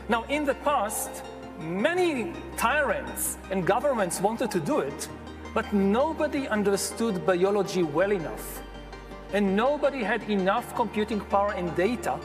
Now, 0.08 0.24
in 0.24 0.44
the 0.44 0.54
past, 0.64 1.22
many 1.60 2.32
tyrants 2.56 3.38
and 3.52 3.64
governments 3.64 4.20
wanted 4.20 4.50
to 4.50 4.58
do 4.58 4.80
it, 4.80 5.08
but 5.54 5.72
nobody 5.72 6.48
understood 6.48 7.24
biology 7.24 7.84
well 7.84 8.10
enough. 8.10 8.62
And 9.32 9.54
nobody 9.54 10.02
had 10.02 10.28
enough 10.28 10.74
computing 10.74 11.20
power 11.20 11.52
and 11.52 11.72
data 11.76 12.18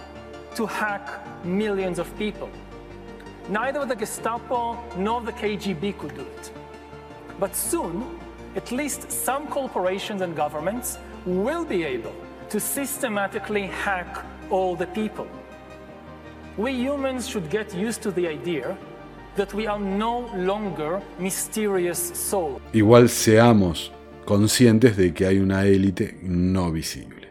to 0.56 0.66
hack 0.66 1.46
millions 1.46 2.00
of 2.00 2.08
people. 2.18 2.50
Neither 3.50 3.86
the 3.86 3.96
Gestapo 3.96 4.78
nor 4.98 5.22
the 5.22 5.32
KGB 5.32 5.98
could 5.98 6.14
do 6.16 6.22
it. 6.22 6.52
But 7.40 7.56
soon, 7.56 8.04
at 8.58 8.74
least 8.74 9.10
some 9.10 9.48
corporations 9.48 10.22
and 10.22 10.36
governments 10.36 10.98
will 11.26 11.64
be 11.64 11.86
able 11.86 12.14
to 12.50 12.60
systematically 12.60 13.68
hack 13.68 14.26
all 14.50 14.76
the 14.76 14.88
people. 14.88 15.28
We 16.58 16.74
humans 16.74 17.26
should 17.28 17.50
get 17.50 17.74
used 17.74 18.02
to 18.02 18.12
the 18.12 18.28
idea 18.28 18.78
that 19.38 19.54
we 19.54 19.66
are 19.66 19.80
no 19.80 20.30
longer 20.36 21.02
mysterious 21.18 22.12
souls. 22.16 22.62
Igual 22.74 23.08
seamos 23.08 23.94
conscientes 24.26 24.98
de 24.98 25.14
que 25.14 25.26
hay 25.26 25.40
una 25.40 25.66
élite 25.66 26.20
no 26.22 26.70
visible. 26.70 27.30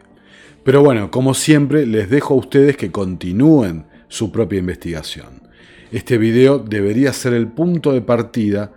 Pero 0.63 0.81
bueno, 0.81 1.11
como 1.11 1.35
siempre, 1.35 1.85
les 1.85 2.09
dejo 2.09 2.33
a 2.33 2.37
ustedes 2.37 2.75
que 2.75 2.91
continúen 2.91 3.85
su 4.07 4.31
propia 4.31 4.59
investigación. 4.59 5.46
Este 5.91 6.17
video 6.17 6.59
debería 6.59 7.13
ser 7.13 7.33
el 7.33 7.47
punto 7.47 7.93
de 7.93 8.01
partida 8.01 8.73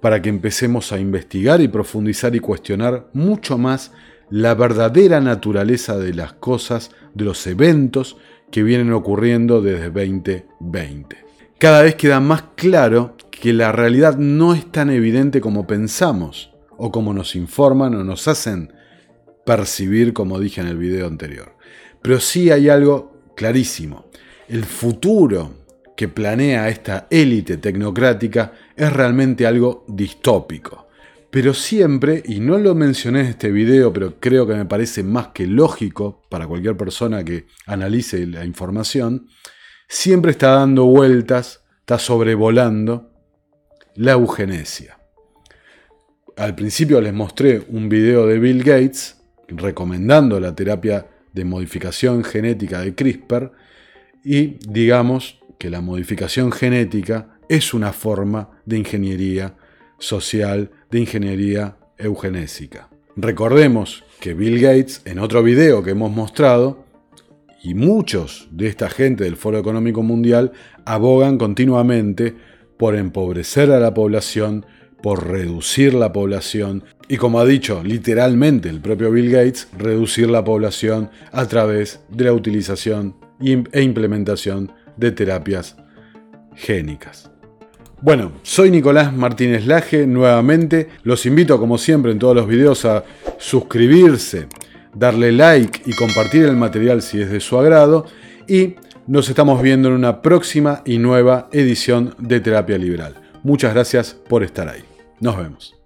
para 0.00 0.20
que 0.20 0.28
empecemos 0.28 0.92
a 0.92 0.98
investigar 0.98 1.60
y 1.60 1.68
profundizar 1.68 2.34
y 2.34 2.40
cuestionar 2.40 3.08
mucho 3.12 3.56
más 3.56 3.92
la 4.30 4.54
verdadera 4.54 5.20
naturaleza 5.20 5.96
de 5.98 6.14
las 6.14 6.32
cosas, 6.32 6.90
de 7.14 7.24
los 7.24 7.46
eventos 7.46 8.16
que 8.50 8.62
vienen 8.62 8.92
ocurriendo 8.92 9.60
desde 9.60 9.90
2020. 9.90 11.16
Cada 11.58 11.82
vez 11.82 11.94
queda 11.94 12.20
más 12.20 12.44
claro 12.56 13.16
que 13.30 13.52
la 13.52 13.70
realidad 13.70 14.16
no 14.16 14.54
es 14.54 14.70
tan 14.72 14.90
evidente 14.90 15.40
como 15.40 15.66
pensamos, 15.66 16.52
o 16.76 16.90
como 16.90 17.12
nos 17.12 17.36
informan 17.36 17.94
o 17.94 18.02
nos 18.02 18.26
hacen 18.26 18.72
percibir 19.44 20.12
como 20.12 20.40
dije 20.40 20.60
en 20.60 20.66
el 20.66 20.78
video 20.78 21.06
anterior. 21.06 21.54
Pero 22.02 22.18
sí 22.18 22.50
hay 22.50 22.68
algo 22.68 23.12
clarísimo. 23.36 24.06
El 24.48 24.64
futuro 24.64 25.59
que 26.00 26.08
planea 26.08 26.70
esta 26.70 27.08
élite 27.10 27.58
tecnocrática 27.58 28.54
es 28.74 28.90
realmente 28.90 29.46
algo 29.46 29.84
distópico. 29.86 30.88
Pero 31.30 31.52
siempre, 31.52 32.22
y 32.24 32.40
no 32.40 32.56
lo 32.56 32.74
mencioné 32.74 33.20
en 33.20 33.26
este 33.26 33.50
video, 33.50 33.92
pero 33.92 34.18
creo 34.18 34.46
que 34.46 34.54
me 34.54 34.64
parece 34.64 35.02
más 35.02 35.28
que 35.34 35.46
lógico 35.46 36.22
para 36.30 36.46
cualquier 36.46 36.74
persona 36.74 37.22
que 37.22 37.48
analice 37.66 38.26
la 38.26 38.46
información, 38.46 39.26
siempre 39.90 40.30
está 40.30 40.52
dando 40.52 40.86
vueltas, 40.86 41.64
está 41.80 41.98
sobrevolando 41.98 43.10
la 43.96 44.12
eugenesia. 44.12 44.98
Al 46.34 46.54
principio 46.54 47.02
les 47.02 47.12
mostré 47.12 47.62
un 47.68 47.90
video 47.90 48.26
de 48.26 48.38
Bill 48.38 48.64
Gates 48.64 49.20
recomendando 49.48 50.40
la 50.40 50.54
terapia 50.54 51.08
de 51.34 51.44
modificación 51.44 52.24
genética 52.24 52.80
de 52.80 52.94
CRISPR 52.94 53.52
y 54.24 54.56
digamos 54.66 55.39
que 55.60 55.68
la 55.68 55.82
modificación 55.82 56.52
genética 56.52 57.38
es 57.50 57.74
una 57.74 57.92
forma 57.92 58.48
de 58.64 58.78
ingeniería 58.78 59.56
social, 59.98 60.70
de 60.90 61.00
ingeniería 61.00 61.76
eugenésica. 61.98 62.88
Recordemos 63.14 64.02
que 64.20 64.32
Bill 64.32 64.58
Gates, 64.58 65.02
en 65.04 65.18
otro 65.18 65.42
video 65.42 65.82
que 65.82 65.90
hemos 65.90 66.10
mostrado, 66.10 66.86
y 67.62 67.74
muchos 67.74 68.48
de 68.50 68.68
esta 68.68 68.88
gente 68.88 69.24
del 69.24 69.36
Foro 69.36 69.58
Económico 69.58 70.02
Mundial 70.02 70.52
abogan 70.86 71.36
continuamente 71.36 72.34
por 72.78 72.96
empobrecer 72.96 73.70
a 73.70 73.80
la 73.80 73.92
población, 73.92 74.64
por 75.02 75.28
reducir 75.28 75.92
la 75.92 76.10
población 76.10 76.84
y 77.06 77.18
como 77.18 77.38
ha 77.38 77.44
dicho 77.44 77.82
literalmente 77.84 78.70
el 78.70 78.80
propio 78.80 79.10
Bill 79.10 79.30
Gates, 79.30 79.68
reducir 79.76 80.30
la 80.30 80.42
población 80.42 81.10
a 81.32 81.46
través 81.46 82.00
de 82.08 82.24
la 82.24 82.32
utilización 82.32 83.14
e 83.42 83.82
implementación 83.82 84.72
de 84.96 85.12
terapias 85.12 85.76
génicas. 86.54 87.30
Bueno, 88.02 88.32
soy 88.42 88.70
Nicolás 88.70 89.12
Martínez 89.12 89.66
Laje 89.66 90.06
nuevamente. 90.06 90.88
Los 91.02 91.26
invito 91.26 91.58
como 91.58 91.76
siempre 91.76 92.12
en 92.12 92.18
todos 92.18 92.34
los 92.34 92.46
videos 92.46 92.84
a 92.86 93.04
suscribirse, 93.38 94.46
darle 94.94 95.32
like 95.32 95.82
y 95.84 95.94
compartir 95.94 96.44
el 96.44 96.56
material 96.56 97.02
si 97.02 97.20
es 97.20 97.30
de 97.30 97.40
su 97.40 97.58
agrado. 97.58 98.06
Y 98.48 98.76
nos 99.06 99.28
estamos 99.28 99.60
viendo 99.60 99.88
en 99.88 99.94
una 99.94 100.22
próxima 100.22 100.82
y 100.86 100.98
nueva 100.98 101.48
edición 101.52 102.14
de 102.18 102.40
Terapia 102.40 102.78
Liberal. 102.78 103.14
Muchas 103.42 103.74
gracias 103.74 104.16
por 104.28 104.44
estar 104.44 104.68
ahí. 104.68 104.82
Nos 105.20 105.36
vemos. 105.36 105.79